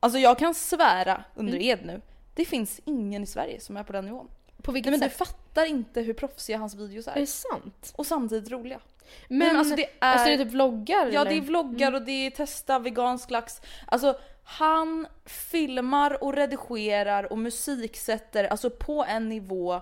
[0.00, 2.00] Alltså jag kan svära under ed nu.
[2.34, 4.28] Det finns ingen i Sverige som är på den nivån.
[4.62, 5.28] På vilket Nej men du sätt?
[5.28, 7.20] fattar inte hur proffsiga hans videos Är är.
[7.20, 7.92] det sant?
[7.96, 8.80] Och samtidigt roliga.
[9.28, 11.30] Men, men alltså det är- Alltså det är typ vloggar Ja eller?
[11.30, 13.60] det är vloggar och det är testa vegansk lax.
[13.86, 14.18] Alltså
[14.50, 19.80] han filmar och redigerar och musiksätter alltså på en nivå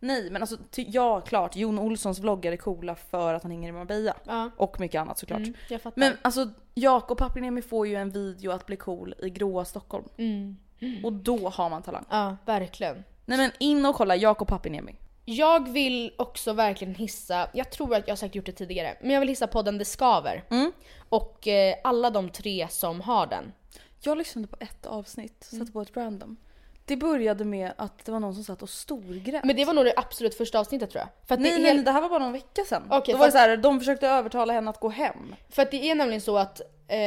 [0.00, 3.72] Nej men alltså ja klart Jon Olssons vloggar är coola för att han hänger i
[3.72, 4.14] Marbella.
[4.24, 4.50] Ja.
[4.56, 5.40] Och mycket annat såklart.
[5.40, 5.80] Mm.
[5.94, 10.04] Men alltså Jakob Papiniemi får ju en video att bli cool i gråa Stockholm.
[10.16, 10.56] Mm.
[11.04, 12.04] Och då har man talang.
[12.10, 13.04] Ja, verkligen.
[13.26, 14.96] Nej men in och kolla Jakob Papiniemi.
[15.24, 19.10] Jag vill också verkligen hissa, jag tror att jag har säkert gjort det tidigare, men
[19.10, 20.44] jag vill hissa podden Det Skaver.
[20.50, 20.72] Mm.
[21.08, 23.52] Och eh, alla de tre som har den.
[24.04, 25.60] Jag lyssnade på ett avsnitt, Mm.
[25.60, 26.36] satte på ett random.
[26.84, 29.44] Det började med att det var någon som satt och storgrät.
[29.44, 31.08] Men det var nog det absolut första avsnittet tror jag.
[31.28, 32.82] För att, Nej det, är nej, helt, det här var bara någon vecka sedan.
[32.90, 35.34] Okej, Då var det så här, de försökte övertala henne att gå hem.
[35.50, 36.98] för att det är nämligen så att eh,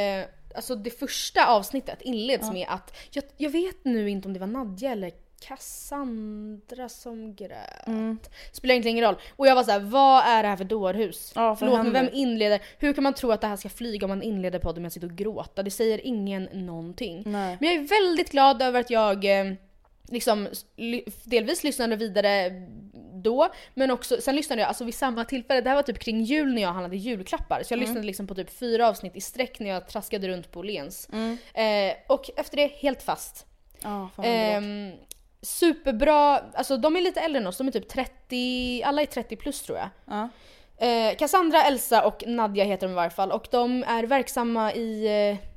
[0.54, 4.46] alltså det första avsnittet inleds med att, jag, jag vet nu inte om det var
[4.46, 5.12] Nadja eller
[5.48, 7.86] Cassandra som grät.
[7.86, 8.18] Mm.
[8.52, 9.20] Spelar egentligen ingen roll.
[9.36, 11.32] Och jag var så här: vad är det här för dårhus?
[11.34, 12.60] Ja, Förlåt men vem inleder?
[12.78, 14.92] Hur kan man tro att det här ska flyga om man inleder podden med att
[14.92, 15.62] sitta och gråta?
[15.62, 17.22] Det säger ingen någonting.
[17.26, 17.56] Nej.
[17.60, 19.52] Men jag är väldigt glad över att jag eh,
[20.08, 20.48] liksom
[21.24, 22.50] delvis lyssnade vidare
[23.14, 26.22] då, men också sen lyssnade jag alltså vid samma tillfälle, det här var typ kring
[26.22, 29.58] jul när jag handlade julklappar, så jag lyssnade liksom på typ fyra avsnitt i sträck
[29.60, 31.08] när jag traskade runt på Åhléns.
[31.54, 33.46] Eh, och efter det, helt fast.
[33.84, 34.10] Underbart.
[34.24, 34.92] Ehm,
[35.42, 39.36] superbra, alltså de är lite äldre än oss, de är typ 30, alla är 30
[39.36, 39.88] plus tror jag.
[40.04, 40.28] Ja.
[40.86, 45.06] Eh, Cassandra, Elsa och Nadja heter de i varje fall och de är verksamma i
[45.30, 45.48] eh,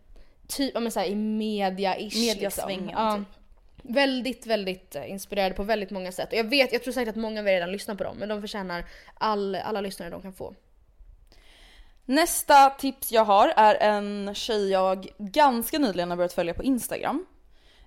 [0.47, 3.05] typ, ja men såhär i media-ish Mediasvängen, liksom.
[3.05, 3.17] Ja.
[3.17, 3.39] typ.
[3.83, 6.31] Väldigt, väldigt eh, inspirerade på väldigt många sätt.
[6.31, 8.29] Och jag vet, jag tror säkert att många av er redan lyssnar på dem men
[8.29, 10.55] de förtjänar all, alla lyssnare de kan få.
[12.05, 17.25] Nästa tips jag har är en tjej jag ganska nyligen har börjat följa på Instagram.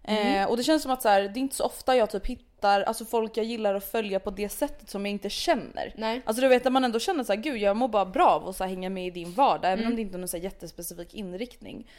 [0.05, 2.27] Eh, och det känns som att så här, det är inte så ofta jag typ
[2.27, 5.95] hittar alltså folk jag gillar att följa på det sättet som jag inte känner.
[5.97, 6.23] Nej.
[6.25, 8.49] Alltså du vet att man ändå känner så här, gud jag mår bara bra av
[8.49, 11.15] att hänga med i din vardag även om det inte är någon så här, jättespecifik
[11.15, 11.91] inriktning.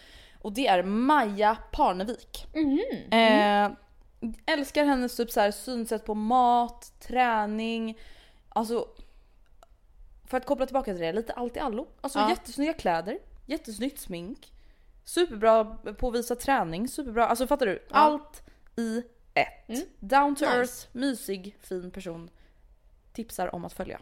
[0.42, 2.46] Och det är Maja Parnevik.
[3.12, 3.72] Eh,
[4.46, 7.98] älskar hennes typ så här, synsätt på mat, träning,
[8.50, 8.88] alltså
[10.28, 11.88] för att koppla tillbaka till det, lite allt i allo.
[12.02, 12.30] Alltså Ja.
[12.30, 14.53] jättesnygga kläder, jättesnyggt smink,
[15.06, 15.66] superbra
[16.00, 17.84] på att visa träning, superbra, alltså fattar du?
[17.92, 18.44] Allt
[18.78, 20.00] i ett.
[20.00, 20.58] Down to Nice.
[20.58, 22.30] earth, mysig, fin person.
[23.14, 24.00] Tipsar om att följa.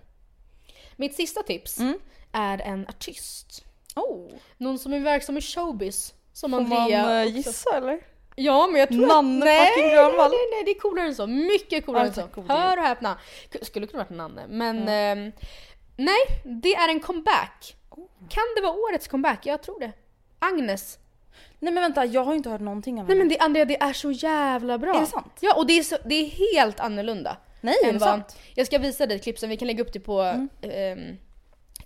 [0.95, 1.99] Mitt sista tips Mm.
[2.31, 3.65] är en artist.
[3.95, 6.13] Oh, Någon som är verksam i showbiz.
[6.33, 7.35] Som får man Andrea eh, också.
[7.37, 7.99] gissa eller?
[8.35, 9.45] Ja men jag tror Nanne att...
[9.45, 10.29] Nej, fucking nej, Grönvall.
[10.31, 11.27] nej, nej, det är coolare än så.
[11.27, 12.27] Mycket coolare än så.
[12.27, 12.45] cool.
[12.49, 13.17] Hör och häpna.
[13.61, 14.87] Skulle kunna varit Nanne, men...
[14.87, 15.31] ehm,
[15.97, 16.19] nej,
[16.61, 17.75] det är en comeback.
[18.29, 19.45] Kan det vara årets comeback?
[19.45, 19.91] Jag tror det.
[20.41, 20.97] Agnes.
[21.59, 23.19] Nej men vänta, jag har inte hört någonting av Nej henne.
[23.19, 24.95] men det, Andrea, det är så jävla bra.
[24.95, 25.37] Är det sant?
[25.39, 26.25] Ja och det är, så, det är
[26.55, 27.37] helt annorlunda.
[27.61, 28.37] Nej, är det vad- sant?
[28.55, 30.49] Jag ska visa dig ett klipp sen, vi kan lägga upp det på Mm.
[30.61, 31.17] ehm,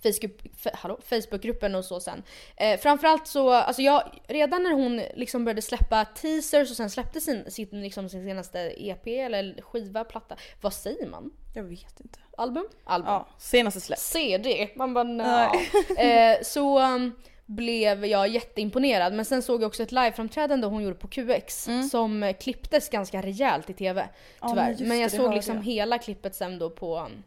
[0.02, 2.22] Facebook, f- hallå, Facebookgruppen och så sen.
[2.56, 7.20] Eh, framförallt så, alltså jag, redan när hon liksom började släppa teasers och sen släppte
[7.20, 11.30] sin, sin, liksom sin senaste EP eller skiva, platta, vad säger man?
[11.54, 12.18] Jag vet inte.
[12.36, 12.68] Album?
[12.84, 13.12] Album.
[13.12, 13.98] Ja, senaste släpp.
[13.98, 14.68] CD.
[14.76, 15.52] Man bara nja.
[15.98, 17.12] eh, Så um,
[17.46, 22.22] blev jag jätteimponerad men sen såg jag också ett liveframträdande hon gjorde på QX som
[22.22, 24.00] eh, klipptes ganska rejält i TV.
[24.00, 24.12] Mm.
[24.40, 24.76] Ja, Tyvärr.
[24.78, 25.62] men men, jag såg liksom jag.
[25.62, 27.22] hela klippet sen då på um,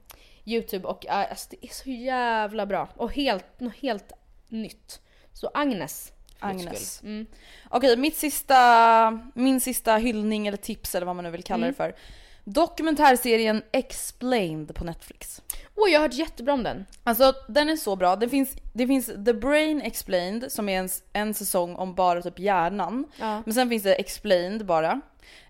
[0.46, 2.90] Youtube och uh, alltså, det är så jävla bra.
[2.96, 4.12] Och helt, något helt
[4.48, 5.02] nytt.
[5.34, 6.12] Så Agnes.
[6.40, 7.02] Agnes.
[7.04, 7.26] Mm.
[7.70, 11.74] Okej, mitt sista, min sista hyllning eller tips eller vad man nu vill kalla det
[11.74, 11.96] för.
[12.54, 15.42] Dokumentärserien Explained på Netflix.
[15.76, 16.86] Åh jag har hört jättebra om den.
[17.04, 18.16] Alltså den är så bra.
[18.16, 22.40] Det finns, det finns The Brain Explained som är en, en säsong om bara typ
[22.40, 23.06] hjärnan.
[23.20, 23.42] Ja.
[23.46, 25.02] Men sen finns det Explained bara.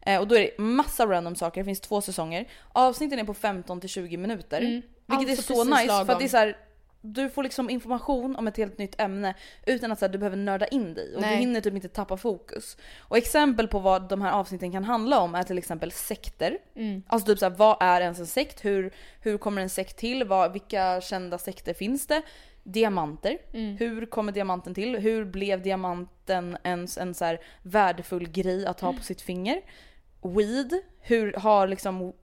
[0.02, 2.48] Eh, och då är det massa random saker, det finns två säsonger.
[2.74, 4.62] Avsnitten är på 15 till 20 minuter.
[4.62, 6.10] Vilket Alltså är så nice för lagom.
[6.10, 6.58] att det är så här,
[7.02, 9.36] du får liksom information om ett helt nytt ämne
[9.66, 11.32] utan att så här, du behöver nörda in dig och Nej.
[11.32, 12.78] du hinner typ inte tappa fokus.
[13.00, 16.58] Och exempel på vad de här avsnitten kan handla om är till exempel sekter.
[16.76, 17.04] Mm.
[17.08, 18.66] Alltså typ såhär, vad är ens en sekt?
[18.66, 20.24] Hur, hur kommer en sekt till?
[20.24, 22.22] Vad, vilka kända sekter finns det?
[22.64, 23.38] Diamanter.
[23.54, 23.78] Mm.
[23.78, 24.96] Hur kommer diamanten till?
[24.98, 29.62] Hur blev diamanten ens en så här värdefull grej att ha på sitt finger?
[30.22, 30.74] Weed.
[31.00, 32.14] Hur har liksom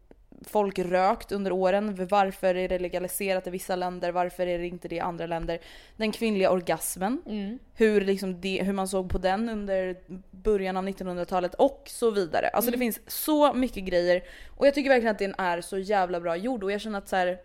[0.44, 2.06] folk rökt under åren?
[2.10, 4.12] Varför är det legaliserat i vissa länder?
[4.12, 5.58] Varför är det inte det i andra länder?
[5.96, 7.22] Den kvinnliga orgasmen.
[7.26, 7.58] Mm.
[7.74, 9.96] Hur, liksom det, hur man såg på den under
[10.30, 12.48] början av 1900-talet och så vidare.
[12.48, 12.80] Alltså Mm.
[12.80, 14.22] det finns så mycket grejer
[14.56, 17.08] och jag tycker verkligen att den är så jävla bra gjord och jag känner att
[17.08, 17.38] så här,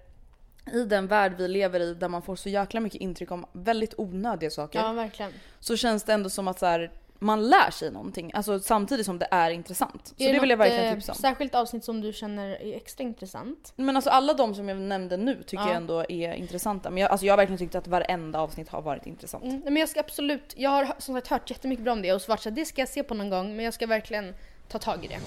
[0.74, 3.94] i den värld vi lever i där man får så jäkla mycket intryck om väldigt
[3.98, 5.32] onödiga saker Ja verkligen.
[5.60, 6.92] så känns det ändå som att så här,
[7.24, 10.14] man lär sig någonting alltså samtidigt som det är intressant.
[10.18, 11.18] Så Är det vill jag verkligen eh, tipsa om.
[11.18, 13.74] Särskilt avsnitt som du känner är extra intressant?
[13.76, 15.68] Men alltså alla de som jag nämnde nu tycker Ja.
[15.68, 16.90] jag ändå är intressanta.
[16.90, 19.44] Men jag, alltså jag har verkligen tyckt att varenda avsnitt har varit intressant.
[19.44, 22.22] Mm, men jag ska absolut, jag har som sagt hört jättemycket bra om det och
[22.22, 24.34] svart så det ska jag se på någon gång men jag ska verkligen
[24.68, 25.18] ta tag i det.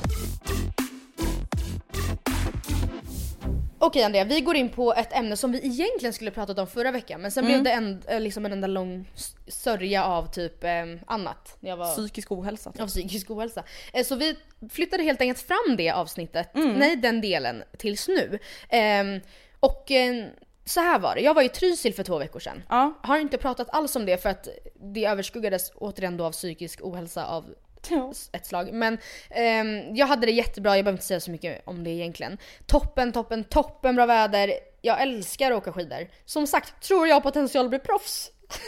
[3.86, 6.90] Okej Andrea, vi går in på ett ämne som vi egentligen skulle pratat om förra
[6.90, 9.08] veckan men sen blev det en, eh, liksom en enda lång
[9.46, 10.70] sörja av typ eh,
[11.06, 11.56] annat.
[11.60, 12.72] När jag var Psykisk ohälsa.
[12.72, 12.80] typ.
[12.82, 13.64] av psykisk ohälsa.
[13.92, 14.36] Eh, Så vi
[14.70, 18.38] flyttade helt enkelt fram det avsnittet, nej den delen, tills nu.
[18.68, 19.20] Ehm,
[19.60, 20.26] och eh,
[20.64, 22.62] så här var det, jag var i Trysil för två veckor sedan.
[22.68, 22.98] Ja.
[23.02, 24.48] Har inte pratat alls om det för att
[24.94, 27.44] det överskuggades återigen då av psykisk ohälsa av
[28.32, 28.72] ett slag.
[28.72, 28.98] Men
[29.30, 32.38] ehm, jag hade det jättebra, jag behöver inte säga så mycket om det egentligen.
[32.66, 34.52] Toppen, toppen, toppen bra väder.
[34.80, 36.08] Jag älskar att åka skidor.
[36.24, 38.30] Som sagt, tror jag potential att bli proffs?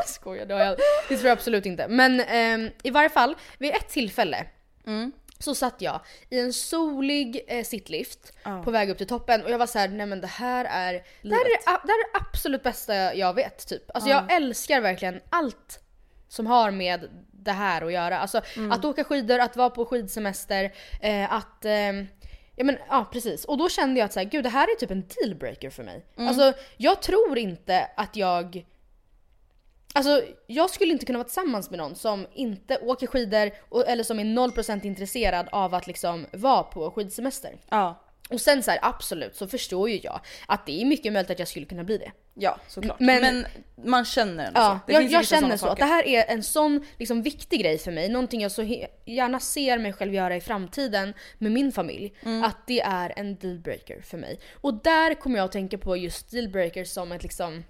[0.00, 0.78] jag skojar, det, har jag,
[1.08, 1.88] det tror jag absolut inte.
[1.88, 4.46] Men ehm, i varje fall, vid ett tillfälle
[5.38, 6.00] så satt jag
[6.30, 8.32] i en solig eh, sittlift
[8.64, 10.92] på väg upp till toppen och jag var så här: nej men det här är
[11.22, 13.90] det här är, det här är absolut bästa jag vet typ.
[13.94, 15.80] Alltså jag älskar verkligen allt
[16.28, 17.08] som har med
[17.44, 18.18] det här att göra.
[18.18, 22.06] Alltså att åka skidor, att vara på skidsemester, eh, att ehm,
[22.56, 23.44] Ja men ja precis.
[23.44, 25.82] Och då kände jag att så här, gud det här är typ en dealbreaker för
[25.82, 26.04] mig.
[26.16, 28.66] Alltså jag tror inte att jag
[29.92, 34.04] Alltså jag skulle inte kunna vara tillsammans med någon som inte åker skidor och, eller
[34.04, 37.56] som är 0% intresserad av att liksom vara på skidsemester.
[37.68, 38.00] Ja.
[38.30, 41.38] Och sen så här, absolut så förstår ju jag att det är mycket möjligt att
[41.38, 42.12] jag skulle kunna bli det.
[42.34, 43.00] Ja såklart.
[43.00, 43.46] Men- Men,
[43.84, 44.92] man känner ändå Ja, så.
[44.92, 45.66] Jag, jag känner så.
[45.66, 48.08] Att det här är en sån liksom, viktig grej för mig.
[48.08, 48.62] Någonting jag så
[49.06, 52.12] gärna ser mig själv göra i framtiden med min familj.
[52.22, 52.44] Mm.
[52.44, 54.40] Att det är en dealbreaker för mig.
[54.60, 57.64] Och där kommer jag att tänka på just dealbreaker som ett liksom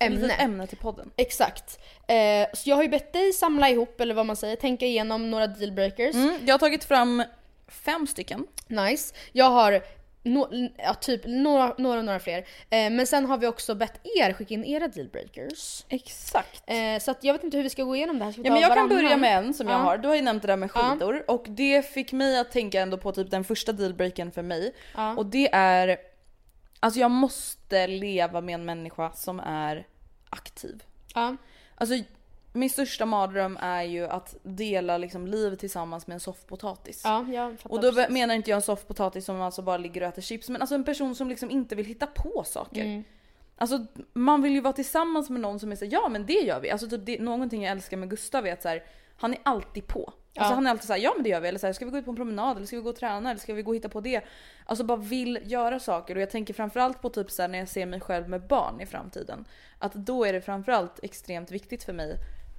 [0.00, 0.20] Ämne.
[0.20, 0.34] ämne.
[0.34, 1.10] ämne till podden.
[1.16, 1.78] Exakt.
[2.08, 5.30] Eh, så jag har ju bett dig samla ihop, eller vad man säger, tänka igenom
[5.30, 6.14] några dealbreakers.
[6.14, 7.22] Mm, jag har tagit fram
[7.68, 8.46] fem stycken.
[8.66, 9.14] Nice.
[9.32, 9.82] Jag har
[10.22, 12.38] no, ja, typ några, några, några fler.
[12.70, 15.84] Eh, men sen har vi också bett er skicka in era dealbreakers.
[15.88, 16.62] Exakt.
[16.66, 18.32] Eh, så jag vet inte hur vi ska gå igenom det här.
[18.32, 19.04] Ska Ja, men jag kan varannan?
[19.04, 19.82] börja med en som jag Ja.
[19.82, 19.98] har.
[19.98, 22.98] Du har ju nämnt det där med skidor och det fick mig att tänka ändå
[22.98, 24.74] på typ den första dealbreaken för mig.
[24.96, 25.16] Ja.
[25.16, 25.96] Och det är,
[26.80, 29.86] alltså jag måste leva med en människa som är
[30.30, 30.82] aktiv.
[31.14, 31.36] Ja.
[31.74, 31.94] Alltså
[32.56, 37.02] min största mardröm är ju att dela liksom liv tillsammans med en soffpotatis.
[37.04, 38.10] Ja, jag fattar Och då precis.
[38.10, 40.84] menar inte jag en soffpotatis som alltså bara ligger och äter chips men alltså en
[40.84, 42.84] person som liksom inte vill hitta på saker.
[42.84, 43.04] Mm.
[43.58, 46.60] Alltså man vill ju vara tillsammans med någon som är såhär, ja men det gör
[46.60, 46.70] vi.
[46.70, 48.82] Alltså typ det, någonting jag älskar med Gustav är att så här,
[49.16, 50.12] han är alltid på.
[50.38, 50.54] Alltså Ja.
[50.54, 51.48] han är alltid såhär, ja men det gör vi.
[51.48, 52.56] Eller så här, ska vi gå ut på en promenad?
[52.56, 53.30] Eller ska vi gå och träna?
[53.30, 54.20] Eller ska vi gå och hitta på det?
[54.66, 56.16] Alltså bara vill göra saker.
[56.16, 58.80] Och jag tänker framförallt på typ så här, när jag ser mig själv med barn
[58.80, 59.44] i framtiden.
[59.78, 62.16] Att då är det framförallt extremt viktigt för mig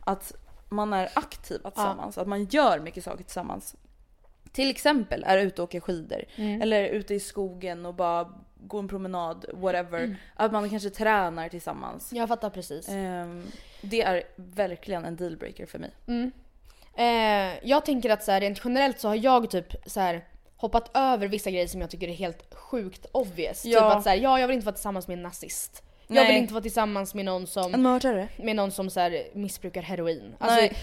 [0.08, 0.34] att
[0.70, 2.18] man är aktiva tillsammans.
[2.18, 3.76] Att man gör mycket saker tillsammans.
[4.52, 6.62] till exempel är ute och åker skidor Mm.
[6.62, 8.30] eller ute i skogen och bara
[8.60, 10.00] går en promenad, whatever.
[10.04, 10.16] Mm.
[10.36, 12.14] Att man kanske tränar tillsammans.
[12.14, 12.90] Jag fattar precis.
[12.90, 13.44] Ehm,
[13.82, 15.92] det är verkligen en dealbreaker för mig.
[16.08, 16.32] Mm.
[16.94, 20.26] Eh, jag tänker att så här, rent generellt så har jag typ så här,
[20.58, 23.62] hoppat över vissa grejer som jag tycker är helt sjukt obvious.
[23.62, 23.96] Typ Ja.
[23.96, 25.84] att så här, ja, jag vill inte vara tillsammans med en nazist.
[26.10, 26.38] Jag vill Nej.
[26.38, 28.28] inte vara tillsammans med någon som, mördare?
[28.38, 30.36] med någon som så här, missbrukar heroin.
[30.40, 30.74] Alltså, Nej.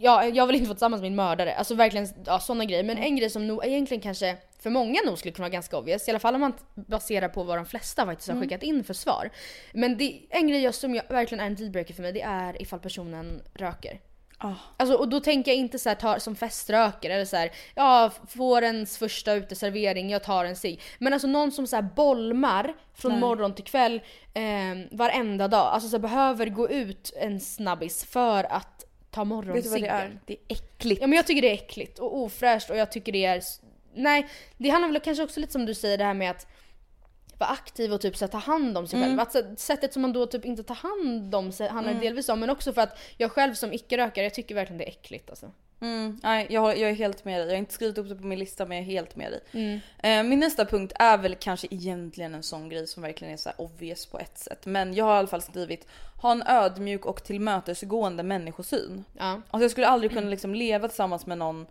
[0.00, 1.54] ja, jag vill inte vara tillsammans med en mördare.
[1.54, 2.84] Alltså verkligen ja, sådana grejer.
[2.84, 2.94] Mm.
[2.96, 6.08] Men en grej som nog egentligen kanske för många nog skulle kunna vara ganska obvious.
[6.08, 8.38] I alla fall om man baserar på vad de flesta faktiskt Mm.
[8.38, 9.30] har skickat in för svar.
[9.72, 12.80] Men det, en grej som jag, verkligen är en dealbreaker för mig det är ifall
[12.80, 14.00] personen röker.
[14.44, 14.54] Ah.
[14.76, 18.10] Alltså, och då tänker jag inte så här, ta, som feströker eller så här, ja
[18.28, 20.80] får ens första uteservering, jag tar en cigg.
[20.98, 24.00] Men alltså någon som så här bolmar från morgon till kväll
[24.34, 24.42] eh,
[24.90, 25.66] varenda dag.
[25.72, 29.54] Alltså så här, behöver gå ut en snabbis för att ta Vet du vad det
[29.54, 29.94] morgonciggen.
[29.94, 30.18] är?
[30.26, 31.00] Det är äckligt.
[31.00, 33.42] Ja men jag tycker det är äckligt och ofräscht och jag tycker det är...
[33.94, 36.46] Nej, det handlar väl kanske också lite som du säger det här med att
[37.38, 39.08] vara aktiv och typ så här, ta hand om sig Mm.
[39.08, 39.20] själv.
[39.20, 42.28] Att, så, sättet som man då typ inte tar hand om sig handlar det delvis
[42.28, 45.30] om men också för att jag själv som icke-rökare jag tycker verkligen det är äckligt
[45.30, 45.50] alltså.
[45.80, 47.46] Mm, nej, jag, jag är helt med dig.
[47.46, 49.40] Jag har inte skrivit upp det på min lista men jag är helt med dig.
[49.52, 49.80] Mm.
[50.02, 53.50] Eh, min nästa punkt är väl kanske egentligen en sån grej som verkligen är så
[53.56, 54.66] obvious på ett sätt.
[54.66, 55.86] Men jag har i alla fall skrivit
[56.22, 59.04] ha en ödmjuk och tillmötesgående människosyn.
[59.18, 59.40] Ja.
[59.50, 61.66] Alltså jag skulle aldrig kunna liksom leva tillsammans med någon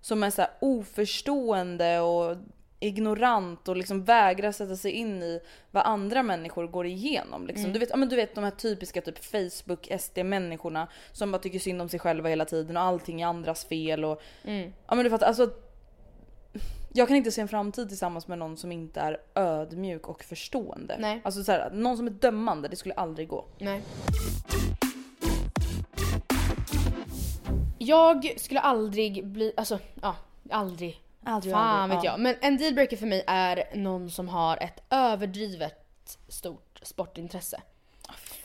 [0.00, 2.36] som är så här oförstående och
[2.80, 7.46] ignorant och liksom vägrar sätta sig in i vad andra människor går igenom.
[7.46, 7.72] Liksom.
[7.72, 11.58] Du, vet, ja, men du vet de här typiska typ Facebook SD-människorna som bara tycker
[11.58, 14.04] synd om sig själva hela tiden och allting är andras fel.
[14.04, 14.22] Och,
[14.86, 15.50] ja, men du fattar, alltså,
[16.92, 20.96] jag kan inte se en framtid tillsammans med någon som inte är ödmjuk och förstående.
[20.98, 21.20] Nej.
[21.24, 23.44] Alltså så här, någon som är dömande, det skulle aldrig gå.
[23.58, 23.82] Nej.
[27.78, 30.16] Jag skulle aldrig bli, alltså ja,
[30.50, 31.00] aldrig.
[31.24, 32.10] Aldrig, Fan aldrig, vet ja.
[32.10, 32.20] jag.
[32.20, 37.60] Men en dealbreaker för mig är någon som har ett överdrivet stort sportintresse.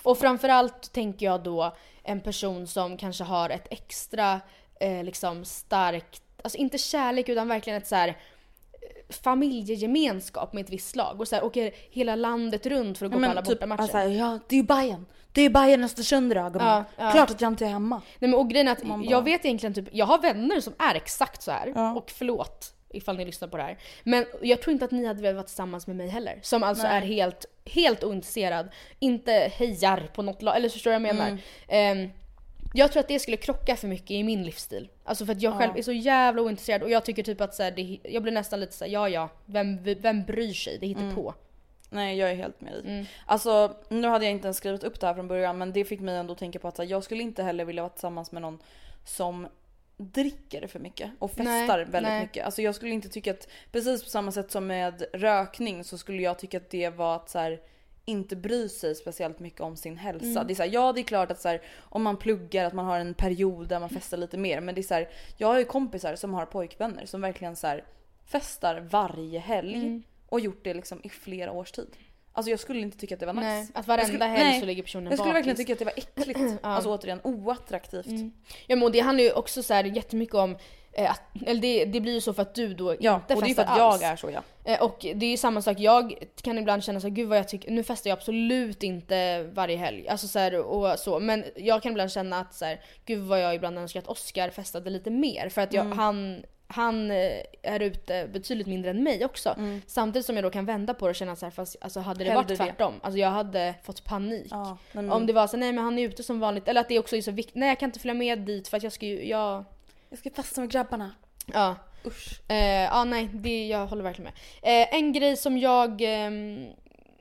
[0.03, 4.41] Och framförallt tänker jag då en person som kanske har ett extra
[4.79, 10.69] eh, liksom starkt, alltså inte kärlek utan verkligen ett så här eh, familjegemenskap med ett
[10.69, 13.81] visst lag och så här, åker hela landet runt för att gå på alla bortamatcher.
[13.81, 15.05] alltså, ja, det är ju Bayern.
[15.35, 16.83] Det är Bayern Östersund idag gumman.
[16.97, 17.11] Ja, ja.
[17.11, 17.95] Klart att jag inte är hemma.
[18.19, 20.73] Nej men och grejen är att bara- jag vet egentligen typ, jag har vänner som
[20.79, 21.93] är exakt så här Ja.
[21.95, 23.77] och förlåt ifall ni lyssnar på det här.
[24.03, 26.39] Men jag tror inte att ni hade velat vara tillsammans med mig heller.
[26.41, 26.97] Som alltså Nej.
[26.97, 28.69] är helt, helt ointresserad,
[28.99, 31.27] inte hejar på något lag, eller förstår du vad jag menar?
[31.27, 31.39] Mm.
[32.07, 32.09] Ehm,
[32.73, 34.89] jag tror att det skulle krocka för mycket i min livsstil.
[35.03, 37.63] Alltså för att jag själv är så jävla ointresserad och jag tycker typ att så
[37.63, 40.77] här, det, jag blir nästan lite såhär, ja ja, vem, vem bryr sig?
[40.81, 41.15] Det hittar Mm.
[41.15, 41.33] på.
[41.95, 42.81] Nej jag är helt med dig.
[42.85, 43.05] Mm.
[43.25, 45.99] Alltså nu hade jag inte ens skrivit upp det här från början men det fick
[45.99, 48.59] mig ändå tänka på att här, jag skulle inte heller vilja vara tillsammans med någon
[49.05, 49.47] som
[49.97, 52.21] dricker för mycket och festar Nej, väldigt nej.
[52.21, 52.45] mycket.
[52.45, 56.21] Alltså jag skulle inte tycka att, precis på samma sätt som med rökning så skulle
[56.21, 57.61] jag tycka att det var att så här,
[58.05, 60.25] inte bry sig speciellt mycket om sin hälsa.
[60.25, 60.47] Mm.
[60.47, 62.73] Det är så här, ja det är klart att så här, om man pluggar att
[62.73, 65.47] man har en period där man festar lite mer men det är så här, jag
[65.47, 67.79] har ju kompisar som har pojkvänner som verkligen så
[68.25, 70.03] festar varje helg Mm.
[70.29, 71.87] Och gjort det liksom i flera års tid.
[72.33, 73.45] Alltså jag skulle inte tycka att det var nice.
[73.47, 75.65] Nej, att varenda skulle- helg nej, så ligger personen Jag skulle verkligen bakis.
[75.67, 76.59] tycka att det var äckligt.
[76.63, 78.05] Alltså återigen oattraktivt.
[78.07, 78.31] Mm.
[78.67, 80.57] Ja men och det handlar ju också så här jättemycket om
[80.93, 83.41] eh, att, eller det, det blir ju så för att du då Ja, inte och
[83.41, 84.01] det är för festar att alls.
[84.01, 84.41] jag är så ja.
[84.63, 87.37] Eh, Och det är ju samma sak, jag kan ibland känna så här, gud vad
[87.37, 90.07] jag tycker, nu festar jag absolut inte varje helg.
[90.07, 91.19] Alltså så här, och så.
[91.19, 94.49] Men jag kan ibland känna att så här, gud vad jag ibland önskar att Oscar
[94.49, 95.49] festade lite mer.
[95.49, 95.97] För att jag, Mm.
[95.97, 99.55] han, han eh, är ute betydligt mindre än mig också.
[99.87, 102.19] Samtidigt som jag då kan vända på det och känna så här, fast alltså, hade
[102.23, 102.35] det Mm.
[102.35, 102.69] varit Hellre det.
[102.71, 104.47] tvärtom, alltså jag hade fått panik.
[104.51, 106.89] ja men, Om det var så nej men han är ute som vanligt, eller att
[106.89, 108.91] det också är så viktigt, nej jag kan inte följa med dit för att jag
[108.93, 109.65] ska ju, jag,
[110.09, 111.11] Jag ska festa med grabbarna.
[111.53, 111.75] ja.
[112.05, 112.41] Usch.
[112.51, 114.31] Eh, ja nej, det, jag håller verkligen
[114.63, 114.81] med.
[114.81, 116.67] Eh, en grej som jag, ehm,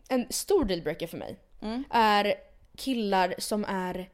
[0.08, 1.84] en stor dealbreaker för mig Mm.
[1.90, 2.34] är
[2.76, 4.08] killar som är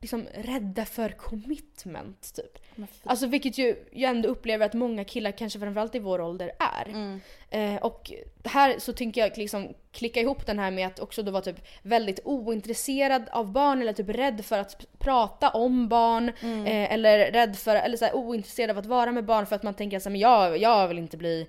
[0.00, 2.58] liksom rädda för commitment typ.
[3.04, 6.88] Alltså vilket ju jag ändå upplever att många killar, kanske framförallt i vår ålder, är.
[6.88, 7.20] Mm.
[7.50, 8.12] Eh, och
[8.44, 11.66] här så tänker jag liksom klicka ihop den här med att också då vara typ
[11.82, 16.28] väldigt ointresserad av barn eller typ rädd för att prata om barn.
[16.66, 19.62] Eh, eller rädd för, eller så här, ointresserad av att vara med barn för att
[19.62, 21.48] man tänker att jag, jag vill inte bli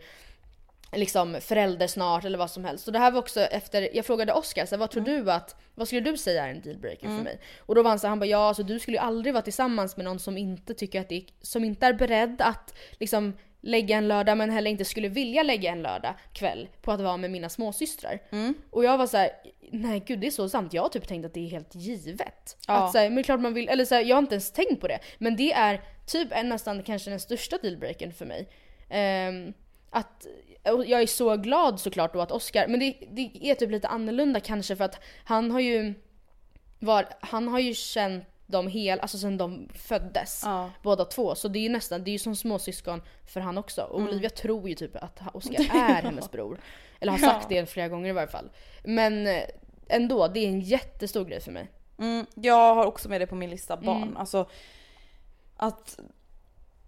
[0.91, 2.85] liksom förälder snart eller vad som helst.
[2.85, 5.55] Så det här var också efter, jag frågade Oscar så här, vad tror du att,
[5.75, 7.39] vad skulle du säga är en dealbreaker för mig?
[7.59, 9.43] Och då var han så här, han bara ja alltså du skulle ju aldrig vara
[9.43, 13.97] tillsammans med någon som inte tycker att det, som inte är beredd att liksom lägga
[13.97, 17.31] en lördag men heller inte skulle vilja lägga en lördag kväll på att vara med
[17.31, 18.19] mina småsystrar.
[18.69, 19.29] Och jag var så här,
[19.71, 20.73] nej gud det är så sant.
[20.73, 22.57] Jag har typ tänkt att det är helt givet.
[22.67, 22.73] Ja.
[22.73, 24.81] Att så här, men klart man vill, eller så här, jag har inte ens tänkt
[24.81, 24.99] på det.
[25.17, 28.49] Men det är typ är nästan kanske den största dealbreakern för mig.
[28.89, 29.53] Ehm,
[29.89, 30.27] att,
[30.69, 34.39] jag är så glad såklart då att Oscar, men det, det är typ lite annorlunda
[34.39, 35.93] kanske för att han har ju
[36.79, 40.41] var, han har ju känt dem hel, alltså sen de föddes.
[40.45, 40.71] Ja.
[40.83, 41.35] Båda två.
[41.35, 43.81] Så det är ju nästan, det är ju som småsyskon för han också.
[43.81, 44.09] Och Mm.
[44.09, 46.59] Olivia tror ju typ att Oscar är hennes bror.
[46.99, 48.49] Eller har sagt det flera gånger i varje fall.
[48.83, 49.43] Men eh,
[49.87, 51.71] ändå, det är en jättestor grej för mig.
[51.99, 54.03] Mm, jag har också med det på min lista, barn.
[54.03, 54.17] Mm.
[54.17, 54.49] Alltså
[55.57, 55.99] att...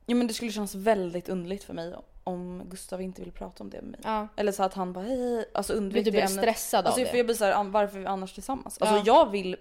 [0.05, 3.69] Ja men det skulle kännas väldigt underligt för mig om Gustav inte vill prata om
[3.69, 3.99] det med mig.
[4.03, 4.27] Ja.
[4.35, 5.45] Eller så att han bara hej, hej.
[5.53, 6.37] alltså undvik du det blir ämnet.
[6.41, 7.17] stressad Alltså av för det?
[7.17, 8.77] jag blir såhär, varför är vi annars tillsammans?
[8.81, 9.03] Alltså Ja.
[9.05, 9.55] jag vill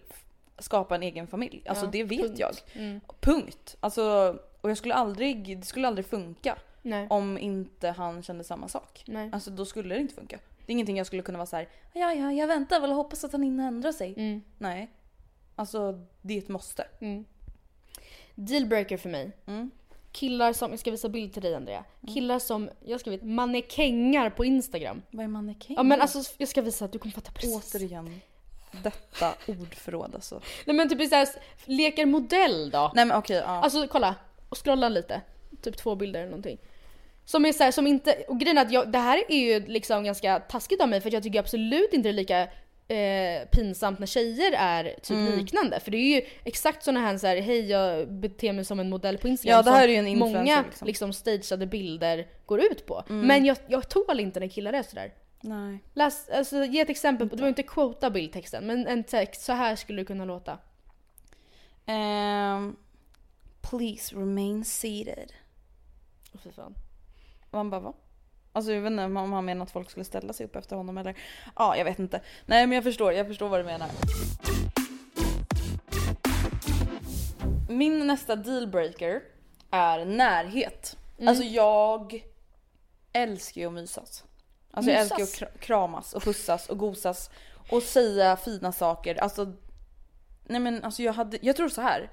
[0.58, 1.62] skapa en egen familj.
[1.68, 2.38] Alltså Ja, det vet punkt.
[2.38, 2.54] jag.
[2.74, 3.00] Mm.
[3.20, 3.76] Punkt.
[3.80, 7.06] Alltså, och jag skulle aldrig, det skulle aldrig funka Nej.
[7.10, 9.02] om inte han kände samma sak.
[9.06, 9.30] Nej.
[9.32, 10.38] Alltså då skulle det inte funka.
[10.66, 11.68] Det är ingenting jag skulle kunna vara så här.
[11.92, 14.14] ja ja jag väntar väl och hoppas att han hinner ändra sig.
[14.16, 14.42] Mm.
[14.58, 14.90] Nej.
[15.56, 16.86] Alltså det är ett måste.
[17.00, 17.24] Mm.
[18.34, 19.32] Dealbreaker för mig.
[19.46, 19.70] Mm.
[20.12, 21.84] Killar som, jag ska visa bild till dig Andrea.
[22.14, 25.02] Killar som, jag har skrivit mannekängar på Instagram.
[25.10, 25.76] Vad är mannekäng?
[25.76, 27.74] Ja men alltså jag ska visa, du kommer fatta precis.
[27.74, 28.20] Återigen.
[28.82, 30.40] Detta ordförråd alltså.
[30.64, 31.28] Nej men typ såhär,
[31.64, 32.92] leker modell då.
[32.94, 33.44] Nej men okej, ja.
[33.44, 34.14] Alltså kolla,
[34.48, 35.20] och scrolla lite.
[35.62, 36.58] Typ två bilder eller någonting.
[37.24, 40.04] Som är såhär, som inte, och grejen är att jag, det här är ju liksom
[40.04, 42.48] ganska taskigt av mig för jag tycker absolut inte det är lika
[42.90, 45.38] eh, pinsamt när tjejer är typ Mm.
[45.38, 45.80] liknande.
[45.80, 48.90] För det är ju exakt såna här, så här hej jag beter mig som en
[48.90, 49.56] modell på Instagram.
[49.56, 50.86] Ja, det här är ju en Många liksom.
[50.86, 51.12] liksom.
[51.12, 53.04] stageade bilder går ut på.
[53.08, 55.12] Men jag, jag tål inte när killar är sådär.
[55.40, 55.78] Nej.
[55.94, 59.52] Läs, alltså, ge ett exempel, på, du behöver inte quota bildtexten men en text, så
[59.52, 60.58] här skulle det kunna låta.
[61.86, 62.76] Ehm,
[63.60, 65.32] please remain seated.
[66.34, 66.74] Åh fy fan.
[67.50, 67.92] Man bara va?
[68.52, 70.98] Alltså jag vet inte om han menar att folk skulle ställa sig upp efter honom
[70.98, 71.14] eller...
[71.56, 72.20] Ja, jag vet inte.
[72.46, 73.88] Nej men jag förstår, jag förstår vad du menar.
[77.68, 79.22] Min nästa dealbreaker
[79.70, 80.96] är närhet.
[81.26, 82.24] Alltså jag
[83.12, 84.24] älskar ju att mysas.
[84.70, 85.40] Alltså jag älskar att Mysas?
[85.40, 87.30] kra- kramas och pussas och gosas
[87.70, 89.14] och säga fina saker.
[89.14, 89.52] Alltså,
[90.44, 92.10] nej men alltså jag hade, jag tror så här.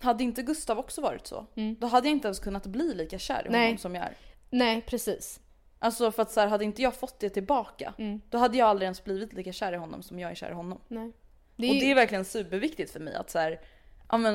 [0.00, 1.46] Hade inte Gustav också varit så,
[1.78, 3.78] då hade jag inte ens kunnat bli lika kär i honom Nej.
[3.78, 4.16] som jag är.
[4.50, 5.40] Nej precis.
[5.78, 8.20] Alltså för att så här, hade inte jag fått det tillbaka, Mm.
[8.30, 10.54] då hade jag aldrig ens blivit lika kär i honom som jag är kär i
[10.54, 10.80] honom.
[10.88, 11.06] Nej.
[11.06, 11.12] och
[11.56, 13.60] det är verkligen superviktigt för mig att så här,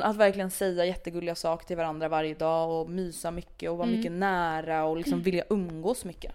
[0.04, 3.98] att verkligen säga jättegulliga saker till varandra varje dag och mysa mycket och vara Mm.
[4.00, 6.34] mycket nära och liksom vilja umgås mycket.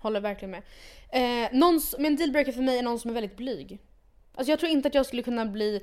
[0.00, 0.62] Håller verkligen med.
[1.12, 3.78] Eh, någon, men en dealbreaker för mig är någon som är väldigt blyg.
[4.34, 5.80] Alltså jag tror inte att jag skulle kunna bli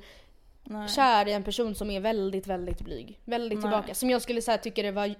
[0.70, 0.88] Nej.
[0.88, 3.20] kär i en person som är väldigt, väldigt blyg.
[3.24, 3.62] Väldigt Nej.
[3.62, 3.94] tillbaka.
[3.94, 5.14] Som jag skulle säga tycka det var,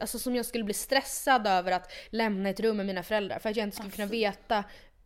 [0.00, 3.38] alltså som jag skulle bli stressad över att lämna ett rum med mina föräldrar.
[3.38, 4.64] För att jag inte skulle kunna veta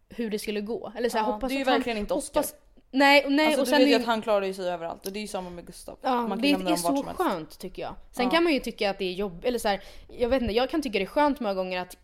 [0.09, 0.93] hur det skulle gå.
[0.97, 2.45] Eller så här, Ja, hoppas det är ju att han- verkligen inte Oscar.
[2.91, 5.13] Nej, och nej Alltså, och du sen vet ju att han klarar sig överallt och
[5.13, 5.99] det är ju samma med Gustav.
[6.03, 7.95] Ja, Man kan det är så skönt tycker jag.
[8.13, 8.31] Sen Ja.
[8.31, 9.81] kan man ju tycka att det är jobbigt, eller så här,
[10.19, 11.97] jag vet inte, jag kan tycka det är skönt många gånger att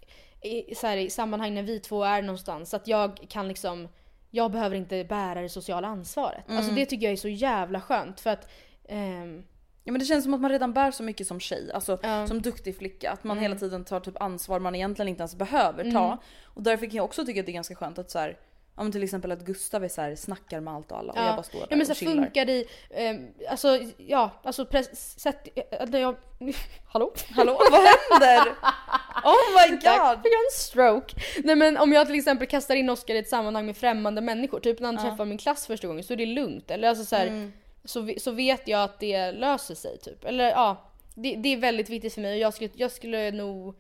[0.43, 3.89] i, så här, i sammanhang när vi två är någonstans, att jag kan liksom,
[4.35, 6.49] jag behöver inte bära det sociala ansvaret.
[6.49, 6.59] Mm.
[6.59, 8.49] Alltså det tycker jag är så jävla skönt för att
[8.89, 9.43] ehm,
[9.85, 11.99] Ja men det känns som att man redan bär så mycket som tjej, alltså.
[12.03, 12.27] Mm.
[12.27, 13.11] som duktig flicka.
[13.11, 16.19] Att man hela tiden tar typ ansvar man egentligen inte ens behöver ta.
[16.45, 18.39] Och därför kan jag också tycka att det är ganska skönt att så här,
[18.77, 21.19] ja men till exempel att Gustav är så här, snackar med allt och alla och
[21.19, 22.13] jag bara står där ja, men så och chillar.
[22.13, 26.17] funkar det i, ehm, alltså ja, alltså pres, sätt, äh, när jag,
[26.87, 27.13] hallå?
[27.31, 28.53] Hallå vad händer?
[29.25, 30.23] Oh my Tack, god!
[30.23, 31.15] fick jag en stroke?
[31.45, 34.61] Nej men om jag till exempel kastar in Oscar i ett sammanhang med främmande människor,
[34.61, 36.71] typ när han träffar min klass första gången så är det lugnt.
[36.71, 37.53] Eller alltså så, här, Mm.
[37.85, 40.25] så, så vet jag att det löser sig typ.
[40.25, 43.75] Eller ja, det, det är väldigt viktigt för mig och jag skulle, jag skulle nog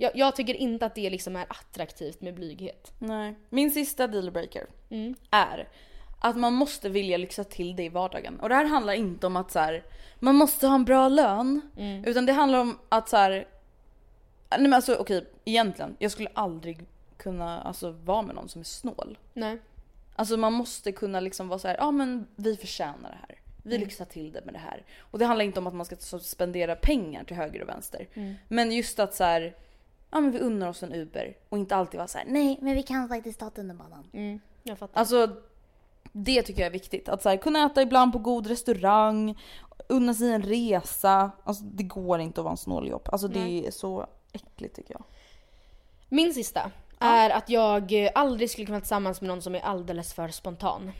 [0.00, 2.92] jag, jag tycker inte att det liksom är attraktivt med blyghet.
[2.98, 3.34] Nej.
[3.50, 5.14] Min sista dealbreaker Mm.
[5.30, 5.68] är
[6.20, 8.40] att man måste vilja lyxa till det i vardagen.
[8.40, 9.84] Och det här handlar inte om att så här,
[10.18, 11.60] man måste ha en bra lön.
[11.76, 12.04] Mm.
[12.04, 13.30] Utan det handlar om att så här,
[14.50, 16.86] nej men alltså okej, egentligen, jag skulle aldrig
[17.16, 19.18] kunna alltså, vara med någon som är snål.
[19.34, 19.58] Nej.
[20.16, 23.40] Alltså man måste kunna liksom vara så här, ja men vi förtjänar det här.
[23.62, 23.86] Vi Mm.
[23.88, 24.84] lyxar till det med det här.
[24.98, 28.06] Och det handlar inte om att man ska spendera pengar till höger och vänster.
[28.14, 28.34] Mm.
[28.48, 29.54] Men just att så här,
[30.10, 32.74] ja men vi unnar oss en Uber och inte alltid vara så här, nej men
[32.74, 34.10] vi kan faktiskt ta tunnelbanan.
[34.12, 35.00] Mm, jag fattar.
[35.00, 35.36] Alltså
[36.12, 37.08] det tycker jag är viktigt.
[37.08, 39.38] Att så här, kunna äta ibland på god restaurang,
[39.88, 41.30] unna sig en resa.
[41.44, 43.08] Alltså det går inte att vara en snåljobb.
[43.12, 45.04] Alltså det är så äckligt tycker jag.
[46.08, 50.14] Min sista är att jag aldrig skulle kunna vara tillsammans med någon som är alldeles
[50.14, 50.92] för spontan.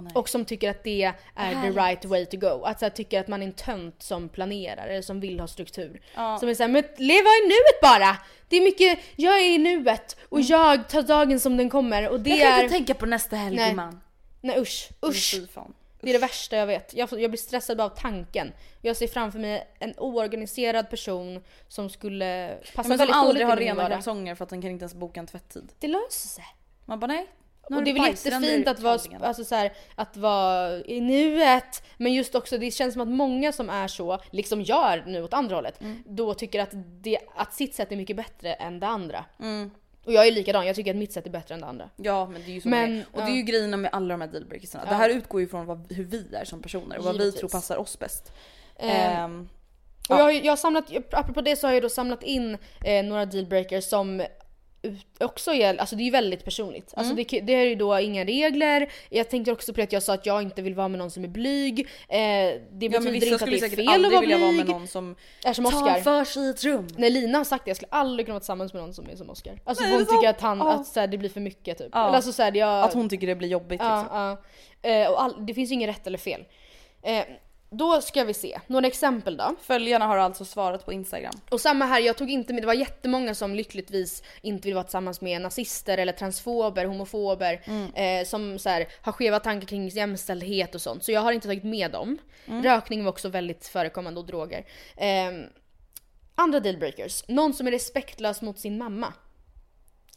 [0.00, 0.12] Nej.
[0.14, 2.64] Och som tycker att det är the right way to go.
[2.64, 5.46] Att så här, tycker att man är en tönt som planerar eller som vill ha
[5.46, 6.00] struktur.
[6.14, 8.16] Som är såhär, men leva i nuet bara!
[8.48, 12.20] Det är mycket, jag är i nuet och jag tar dagen som den kommer och
[12.20, 12.62] det jag kan är...
[12.62, 13.74] inte tänka på nästa helg Nej.
[13.74, 14.00] man.
[14.40, 15.34] Nej usch, usch.
[15.34, 15.74] Fy fan.
[16.00, 16.94] Det är det värsta jag vet.
[16.94, 18.52] Jag, jag blir stressad bara av tanken.
[18.80, 23.48] Jag ser framför mig en oorganiserad person som skulle passa Men som väldigt aldrig dåligt
[23.48, 23.96] har i min rena vardag.
[23.96, 25.72] kalsonger för att den kan inte ens boka en tvätttid.
[25.78, 26.44] Det löser sig.
[26.84, 27.26] Man bara nej.
[27.72, 31.82] Nu Och det är väl jättefint att vara, alltså så här, att vara i nuet.
[31.96, 35.22] Men just också, det känns som att många som är så, liksom jag är nu
[35.22, 36.02] åt andra hållet, Mm.
[36.06, 36.70] då tycker att,
[37.02, 39.24] det, att sitt sätt är mycket bättre än det andra.
[39.40, 39.70] Mm.
[40.04, 41.90] Och jag är likadan, jag tycker att mitt sätt är bättre än det andra.
[41.96, 43.04] Ja men det är ju så Men, det.
[43.12, 43.34] Och det är ja.
[43.36, 44.84] ju grejen med alla de här dealbreakersarna.
[44.84, 44.96] Det Ja.
[44.96, 47.40] här utgår ju från vad, hur vi är som personer och vad vi Givetvis.
[47.40, 48.32] tror passar oss bäst.
[48.78, 49.48] Ehm, Ehm,
[50.08, 53.04] Och jag, har, jag har samlat, apropå det så har jag då samlat in eh,
[53.04, 54.22] några dealbreakers som
[54.82, 56.92] ut- också är, alltså det är ju väldigt personligt.
[56.96, 58.92] Alltså det, det är ju då inga regler.
[59.10, 61.10] Jag tänkte också på det att jag sa att jag inte vill vara med någon
[61.10, 61.80] som är blyg.
[61.80, 61.86] Eh,
[62.18, 64.38] det ja betyder vissa inte att skulle det är säkert fel att aldrig vara vilja
[64.38, 64.76] vara med blyg.
[64.76, 66.00] någon som Är som tar Oscar.
[66.00, 66.88] för sig i ett rum.
[66.96, 69.16] Nej Lina har sagt det, jag skulle aldrig kunna vara tillsammans med någon som är
[69.16, 69.58] som Oscar.
[69.64, 70.72] Alltså Nej, hon tycker att, han, Ja.
[70.72, 71.88] att så här, det blir för mycket typ.
[71.92, 72.04] Ja.
[72.06, 74.16] Eller alltså, så här, jag, Att hon tycker det blir jobbigt Ja, liksom.
[74.82, 74.90] ja.
[74.90, 76.44] Eh, och all, det finns ju inget rätt eller fel.
[77.02, 77.24] Eh,
[77.72, 79.54] då ska vi se, några exempel då.
[79.62, 81.34] Följarna har alltså svarat på Instagram.
[81.50, 84.84] Och samma här, jag tog inte med, det var jättemånga som lyckligtvis inte vill vara
[84.84, 87.62] tillsammans med nazister eller transfober, homofober,
[87.94, 91.04] eh, som så här, har skeva tankar kring jämställdhet och sånt.
[91.04, 92.18] Så jag har inte tagit med dem.
[92.62, 94.66] Rökning var också väldigt förekommande och droger.
[94.96, 95.32] Eh,
[96.34, 99.12] andra dealbreakers, någon som är respektlös mot sin mamma.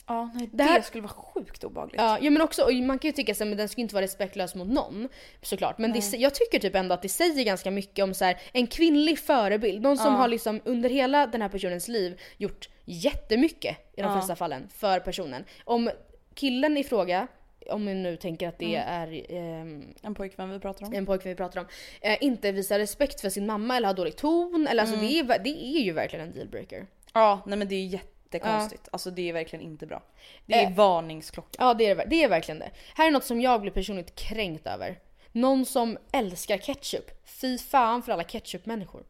[0.07, 2.01] Ja, nej, Det det, här- skulle vara sjukt obehagligt.
[2.01, 4.55] Ja, ja men också, man kan ju tycka att den ska ju inte vara respektlös
[4.55, 5.09] mot någon
[5.41, 5.77] såklart.
[5.77, 8.67] Men det, jag tycker typ ändå att det säger ganska mycket om så här, en
[8.67, 9.81] kvinnlig förebild.
[9.81, 14.35] Någon som har liksom under hela den här personens liv gjort jättemycket i de flesta
[14.35, 15.45] fallen för personen.
[15.63, 15.89] Om
[16.33, 17.27] killen i fråga,
[17.69, 20.93] om vi nu tänker att det är ehm, En pojkvän vi pratar om.
[20.93, 21.67] en pojkvän vi pratar om,
[22.01, 24.67] eh, inte visar respekt för sin mamma eller har dålig ton.
[24.69, 26.87] Eller alltså det, är, det är ju verkligen en dealbreaker.
[27.13, 27.99] Ja, nej men det är ju
[28.37, 28.87] jättekonstigt.
[28.91, 30.03] Alltså det är verkligen inte bra.
[30.45, 30.75] Det är Eh.
[30.75, 31.57] varningsklocka.
[31.59, 32.71] Ja det är, det- är verkligen det.
[32.95, 34.99] Här är något som jag blir personligt kränkt över.
[35.31, 37.11] Någon som älskar ketchup.
[37.25, 39.03] Fy fan för alla ketchup-människor.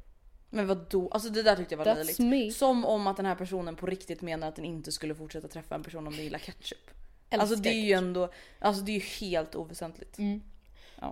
[0.49, 1.09] Men vad då?
[1.11, 2.19] Alltså det där tyckte jag var That's löjligt.
[2.19, 2.51] me.
[2.51, 5.75] Som om att den här personen på riktigt menar att den inte skulle fortsätta träffa
[5.75, 6.91] en person om den gillar ketchup.
[7.29, 10.17] alltså det är ju ändå, alltså det är ju helt oväsentligt.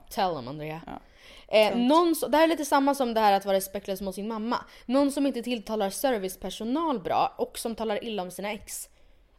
[0.09, 0.81] Tell them Andrea.
[0.85, 0.99] Ja.
[1.47, 4.27] Eh, någon det här är lite samma som det här att vara respektlös mot sin
[4.27, 4.65] mamma.
[4.85, 8.89] Någon som inte tilltalar servicepersonal bra och som talar illa om sina ex.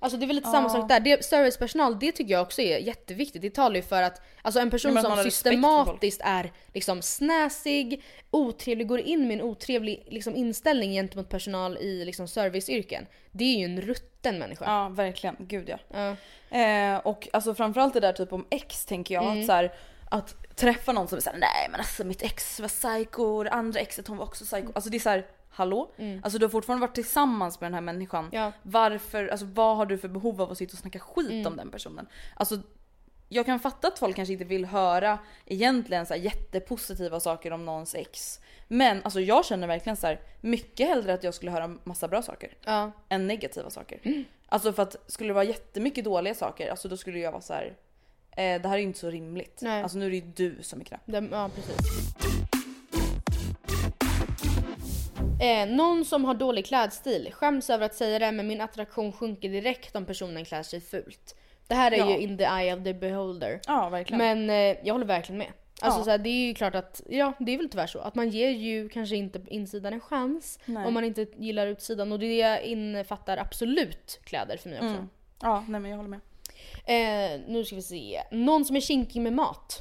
[0.04, 1.00] Alltså det är väl lite samma sak där.
[1.00, 3.42] Det, servicepersonal det tycker jag också är jätteviktigt.
[3.42, 9.00] Det talar ju för att alltså en person som systematiskt är liksom snäsig, otrevlig, går
[9.00, 13.06] in med en otrevlig liksom, inställning gentemot personal i liksom, serviceyrken.
[13.32, 14.64] Det är ju en rutten människa.
[14.64, 15.78] Ja verkligen, gud ja.
[15.90, 16.16] Ja.
[16.58, 19.72] Eh, och alltså framförallt det där typ om ex tänker jag att så här,
[20.10, 23.80] att träffa någon som är såhär nej men alltså mitt ex var psycho, det andra
[23.80, 24.72] exet hon var också psycho.
[24.74, 25.90] Alltså det är såhär hallå?
[26.22, 28.28] Alltså du har fortfarande varit tillsammans med den här människan.
[28.32, 28.52] Ja.
[28.62, 31.70] Varför, alltså vad har du för behov av att sitta och snacka skit om den
[31.70, 32.06] personen?
[32.36, 32.58] Alltså
[33.28, 37.64] jag kan fatta att folk kanske inte vill höra egentligen så här jättepositiva saker om
[37.64, 38.40] någons ex.
[38.68, 42.22] Men alltså jag känner verkligen så här mycket hellre att jag skulle höra massa bra
[42.22, 42.90] saker Ja.
[43.08, 44.24] än negativa saker.
[44.48, 47.52] Alltså för att skulle det vara jättemycket dåliga saker, alltså då skulle jag vara så
[47.52, 47.74] här.
[48.36, 49.58] Eh, det här är inte så rimligt.
[49.62, 49.82] Nej.
[49.82, 51.00] Alltså nu är det ju du som är knäpp.
[51.32, 52.14] Ja, precis.
[55.40, 57.28] Eh, någon som har dålig klädstil.
[57.32, 61.36] Skäms över att säga det men min attraktion sjunker direkt om personen klär sig fult.
[61.66, 62.10] Det här är Ja.
[62.10, 63.60] ju in the eye of the beholder.
[63.66, 64.18] Ja verkligen.
[64.46, 65.52] Men eh, jag håller verkligen med.
[65.80, 66.04] Alltså Ja.
[66.04, 67.98] så här, det är ju klart att, ja det är väl tyvärr så.
[67.98, 70.86] Att man ger ju kanske inte insidan en chans Nej.
[70.86, 72.12] om man inte gillar utsidan.
[72.12, 74.88] Och det innefattar absolut kläder för mig också.
[74.88, 75.08] Mm.
[75.42, 76.20] Ja nej men jag håller med.
[76.84, 78.22] Eh, nu ska vi se.
[78.30, 79.80] Någon som är kinkig med mat.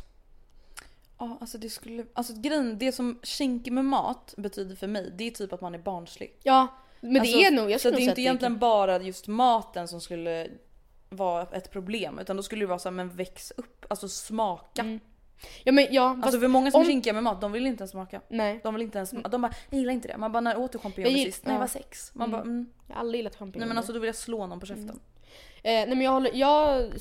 [1.17, 5.27] Ja alltså det skulle, alltså grejen, det som kinkig med mat betyder för mig det
[5.27, 6.35] är typ att man är barnslig.
[6.43, 6.67] Ja,
[6.99, 10.01] men alltså, det är nog, jag så det är inte egentligen bara just maten som
[10.01, 10.47] skulle
[11.09, 14.99] vara ett problem utan då skulle det vara så här, men väx upp, alltså smaka.
[15.63, 17.81] Ja men ja, Alltså för många som om- är kinkiga med mat, de vill inte
[17.81, 18.21] ens smaka.
[18.29, 18.59] nej.
[18.63, 20.17] De vill inte ens, de bara jag gillar inte det.
[20.17, 21.45] Man bara när åt du champinjoner Jag sist?
[21.45, 21.57] Nej ja.
[21.57, 22.11] det var sex.
[22.15, 22.69] Man bara mm.
[22.87, 23.59] Jag har aldrig gillat champinjoner.
[23.59, 24.89] Nej men alltså då vill jag slå någon på käften.
[24.89, 24.95] Eh,
[25.63, 26.91] nej men jag håller, jag,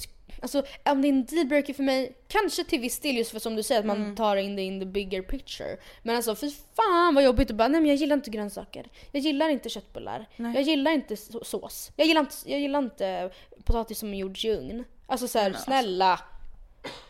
[0.43, 3.57] alltså om det är en dealbreaker för mig, kanske till viss del just för som
[3.57, 4.17] du säger att man Mm.
[4.17, 5.77] tar in det in the bigger picture.
[6.03, 8.87] Men alltså fy fan vad jobbigt att bara nej men jag gillar inte grönsaker.
[9.13, 10.27] Jag gillar inte köttbullar.
[10.37, 10.55] Nej.
[10.55, 11.91] Jag gillar inte så- sås.
[11.97, 13.31] Jag gillar inte, jag gillar inte
[13.65, 14.85] potatis som är gjord i ugn.
[15.07, 15.63] Alltså såhär alltså.
[15.65, 16.21] snälla.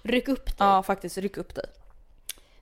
[0.02, 0.54] Ryck upp dig.
[0.58, 1.64] Ja faktiskt, ryck upp dig.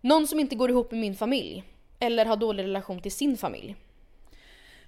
[0.00, 1.64] Någon som inte går ihop med min familj.
[1.98, 3.76] Eller har dålig relation till sin familj.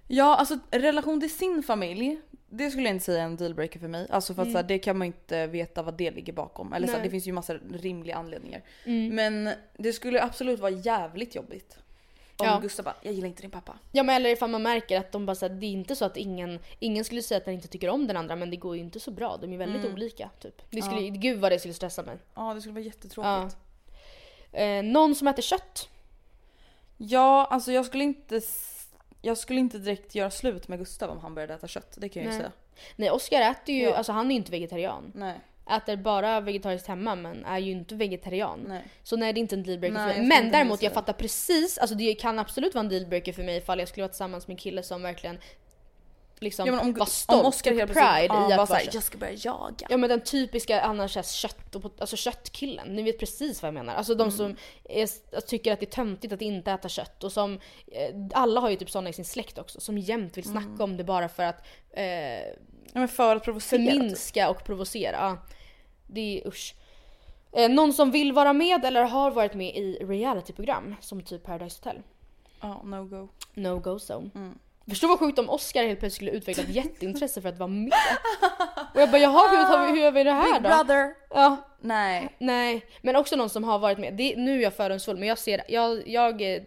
[0.09, 2.19] Ja alltså relation till sin familj,
[2.53, 4.07] det skulle jag inte säga är en dealbreaker för mig.
[4.11, 6.73] Alltså för att så här, det kan man inte veta vad det ligger bakom.
[6.73, 7.07] Eller så här, Nej.
[7.07, 8.63] det finns ju massa rimliga anledningar.
[9.11, 11.79] Men det skulle absolut vara jävligt jobbigt.
[12.37, 12.59] Om Ja.
[12.63, 13.79] Gustav bara, jag gillar inte din pappa.
[13.93, 16.05] Ja men eller ifall man märker att de bara så här, det är inte så
[16.05, 18.77] att ingen, ingen skulle säga att den inte tycker om den andra men det går
[18.77, 19.37] ju inte så bra.
[19.37, 20.63] De är väldigt olika typ.
[20.71, 22.19] Det skulle, Gud vad det skulle stressa mig.
[22.35, 23.57] Ja det skulle vara jättetråkigt.
[24.53, 25.89] Eh, någon som äter kött.
[26.97, 28.41] Ja, alltså jag skulle inte...
[29.23, 31.95] Jag skulle inte direkt göra slut med Gustav om han började äta kött.
[31.97, 32.41] Det kan jag ju Nej.
[32.41, 32.53] säga.
[32.97, 33.95] Nej Oskar äter ju, Ja.
[33.95, 35.13] alltså han är ju inte vegetarian.
[35.15, 35.41] Nej.
[35.71, 38.65] Äter bara vegetariskt hemma men är ju inte vegetarian.
[38.69, 38.83] Nej.
[39.03, 40.27] Så nej det är inte en dealbreaker Nej, för jag mig.
[40.27, 40.95] skulle Men inte däremot jag det.
[40.95, 44.09] fattar precis, alltså det kan absolut vara en dealbreaker för mig ifall jag skulle vara
[44.13, 45.39] tillsammans med en kille som verkligen
[46.43, 49.03] liksom Ja, om, var stolt om Oscar pride ja, i att bara vara såhär, jag
[49.03, 49.87] ska börja jaga.
[49.91, 53.95] Ja men den typiska annars är kött alltså köttkillen, ni vet precis vad jag menar.
[53.95, 54.37] Alltså de Mm.
[54.37, 58.61] som är, tycker att det är töntigt att inte äta kött och som, eh, alla
[58.61, 60.81] har ju typ sådana i sin släkt också, som jämt vill snacka Mm.
[60.81, 62.05] om det bara för att eh,
[62.95, 63.81] Ja men för att provocera.
[63.81, 63.91] typ.
[63.93, 65.17] förminska och provocera.
[65.17, 65.39] Ja,
[66.07, 66.75] Det är usch.
[67.53, 71.79] Eh, någon som vill vara med eller har varit med i realityprogram som typ Paradise
[71.79, 72.03] Hotel.
[72.61, 73.29] Ja, no go.
[73.55, 74.31] No go zone.
[74.35, 74.59] Mm.
[74.89, 77.93] Förstå vad sjukt om Oscar helt plötsligt skulle utveckla ett jätteintresse för att vara med.
[78.95, 80.69] Och jag bara jaha hur, tar vi, hur gör vi det här Big då?
[80.69, 81.15] brother.
[81.31, 82.35] Ja, Nej.
[82.39, 82.87] nej.
[83.03, 84.15] Men också någon som har varit med.
[84.15, 86.63] Det, nu är jag fördomsfull men jag ser, jag, jag eh,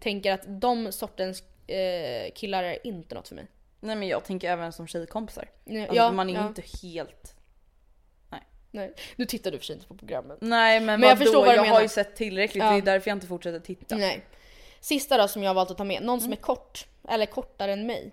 [0.00, 3.46] tänker att de sortens eh, killar är inte något för mig.
[3.80, 5.48] Nej men jag tänker även som tjejkompisar.
[5.64, 7.34] Nej, Alltså, man är ju ja, inte helt...
[8.70, 8.94] nej.
[9.16, 10.38] Nu tittar du för sig inte på programmet.
[10.40, 11.24] Nej men, Men jag vadå?
[11.24, 11.74] förstår vad du jag menar.
[11.74, 12.70] har ju sett tillräckligt, Ja.
[12.70, 13.96] det är därför jag inte fortsätter titta.
[13.96, 14.24] Nej.
[14.82, 16.20] Sista då som jag har valt att ta med, någon Mm.
[16.20, 16.86] som är kort.
[17.08, 18.12] Eller kortare än mig.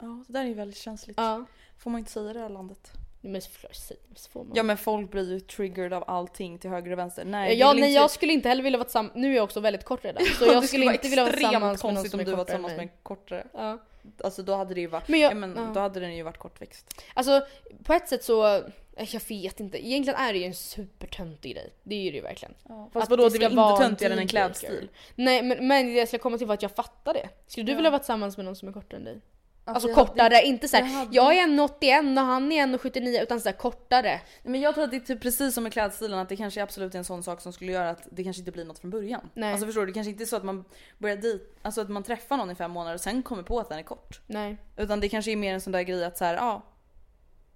[0.00, 1.16] Ja, det där är ju väldigt känsligt.
[1.16, 1.44] Ja.
[1.78, 2.90] Får man inte säga i det här landet?
[3.20, 4.52] Men så får- man.
[4.54, 7.24] Ja men folk blir ju triggered av allting till höger och vänster.
[7.24, 9.60] Nej, Ja, nej inte- jag skulle inte heller vilja vara tillsammans, nu är jag också
[9.60, 10.24] väldigt kort redan.
[10.38, 12.30] Så Ja, jag det skulle inte vilja vara tillsammans med någon konstigt som om är
[12.30, 13.46] du var kortare än tillsammans med en kortare.
[13.52, 13.78] Ja.
[14.24, 15.70] Alltså då hade det ju varit, Men jag- ja, men ja.
[15.74, 17.02] då hade den ju varit kortväxt.
[17.14, 17.46] Alltså
[17.84, 18.62] på ett sätt så,
[18.96, 19.86] jag vet inte.
[19.86, 21.72] Egentligen är det ju en supertöntig grej.
[21.82, 22.54] Det är ju det ju verkligen.
[22.92, 24.88] Fast Att vadå, det är väl inte töntigare än en klädstil?
[25.14, 27.28] Nej men, men jag ska komma till var att jag fattar det.
[27.46, 27.76] Skulle du Ja.
[27.76, 29.20] vilja vara tillsammans med någon som är kortare än dig?
[29.64, 33.40] Alltså, hade- kortare, inte såhär jag hade- jag är 1,81 och han är 1,79 utan
[33.40, 34.20] såhär kortare.
[34.42, 36.62] Men jag tror att det är typ precis som med klädstilen att det kanske är
[36.62, 39.28] absolut en sån sak som skulle göra att det kanske inte blir något från början.
[39.34, 39.50] Nej.
[39.52, 39.86] Alltså förstår du?
[39.86, 40.64] Det kanske inte är så att man
[40.98, 43.68] börjar dit, alltså att man träffar någon i fem månader och sen kommer på att
[43.68, 44.20] den är kort.
[44.26, 46.62] Nej, Utan det kanske är mer en sån där grej att så här, ja.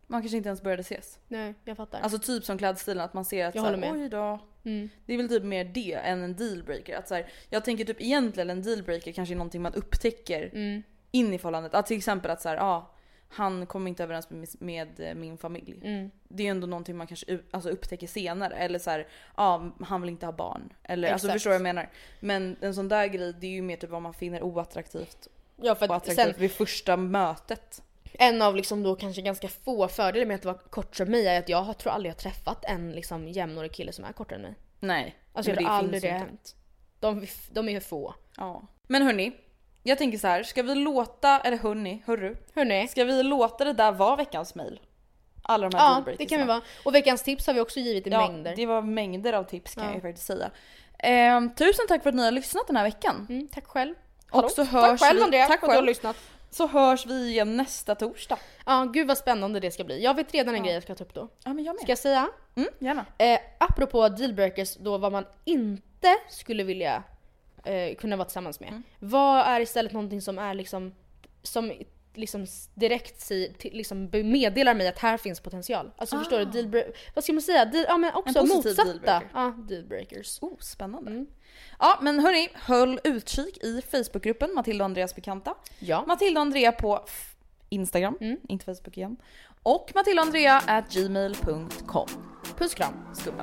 [0.06, 1.18] Man kanske inte ens började ses.
[1.28, 2.00] nej jag fattar.
[2.00, 4.02] Alltså typ som klädstilen att man ser att Jag så här, håller med.
[4.02, 4.38] oj då.
[4.64, 4.88] Mm.
[5.06, 6.96] Det är väl typ mer det än en dealbreaker.
[6.98, 10.82] Att så här, jag tänker typ egentligen en dealbreaker kanske är någonting man upptäcker Mm.
[11.10, 11.74] in i förhållandet.
[11.74, 12.92] Att till exempel att så här, ja,
[13.28, 15.80] han kommer inte överens med, med eh, min familj.
[15.84, 16.10] Mm.
[16.28, 18.54] Det är ändå någonting man kanske alltså upptäcker senare.
[18.54, 20.72] Eller så här, ja han vill inte ha barn.
[20.82, 21.32] Eller alltså Exakt.
[21.34, 21.90] förstår du vad jag menar?
[22.20, 25.28] Men en sån där grej det är ju mer typ vad man finner oattraktivt.
[25.56, 27.82] Ja för Och att attraktivt sen vid första mötet.
[28.12, 31.38] En av liksom då kanske ganska få fördelar med att vara kort som mig är
[31.38, 34.54] att jag tror aldrig jag träffat en liksom jämnårig kille som är kortare än mig.
[34.80, 35.16] Nej.
[35.32, 36.56] Alltså jag tror aldrig det ju hänt.
[37.00, 38.14] De, de är för få.
[38.36, 38.62] Ja.
[38.86, 39.32] Men hörni,
[39.82, 42.36] jag tänker så här, ska vi låta, eller hörni, hörru.
[42.54, 42.88] Hörni.
[42.88, 44.80] Ska vi låta det där vara veckans mail?
[45.42, 46.60] Alla de här Ja, det kan vi vara.
[46.84, 48.56] Och veckans tips har vi också givit i Ja, mängder.
[48.56, 49.88] det var mängder av tips kan Ja.
[49.90, 50.50] jag ju faktiskt säga.
[50.98, 53.26] Ehm, tusen tack för att ni har lyssnat den här veckan.
[53.28, 53.94] Mm, tack själv.
[54.30, 56.16] Och så tack hörs själv vi, Andrea tack för att du har lyssnat.
[56.56, 58.38] Så hörs vi igen nästa torsdag.
[58.66, 60.02] Ja, gud vad spännande det ska bli.
[60.04, 60.64] Jag vet redan en Ja.
[60.64, 61.28] grej jag ska ta upp då.
[61.44, 61.80] Ja men jag med.
[61.82, 62.28] Ska jag säga?
[62.54, 63.06] Mm, gärna.
[63.18, 67.02] Eh, apropå dealbreakers då vad man inte skulle vilja
[67.64, 68.68] eh, kunna vara tillsammans med.
[68.68, 68.82] Mm.
[68.98, 70.94] Vad är istället någonting som är liksom
[71.42, 71.72] som
[72.16, 75.90] liksom direkt till, liksom meddelar mig att här finns potential.
[75.96, 76.44] Alltså förstår du?
[76.44, 77.64] Dealbreak, vad ska man säga?
[77.64, 78.42] Deal, ja men också Ah.
[78.42, 78.84] positiv motsatta.
[78.84, 79.28] dealbreaker.
[79.34, 80.38] Ja, dealbreakers.
[80.42, 81.10] Oh, spännande.
[81.10, 81.26] Mm.
[81.78, 85.54] Ja men hörni, håll utkik i Facebookgruppen Matilda och Andreas bekanta.
[85.78, 86.04] Ja.
[86.06, 87.04] Matilda och Andrea på
[87.68, 88.36] Instagram, Mm.
[88.48, 89.16] inte Facebook igen.
[89.62, 92.08] Och Matilda och Andrea at gmail.com.
[92.58, 92.94] Puss kram.
[93.14, 93.42] Skumma.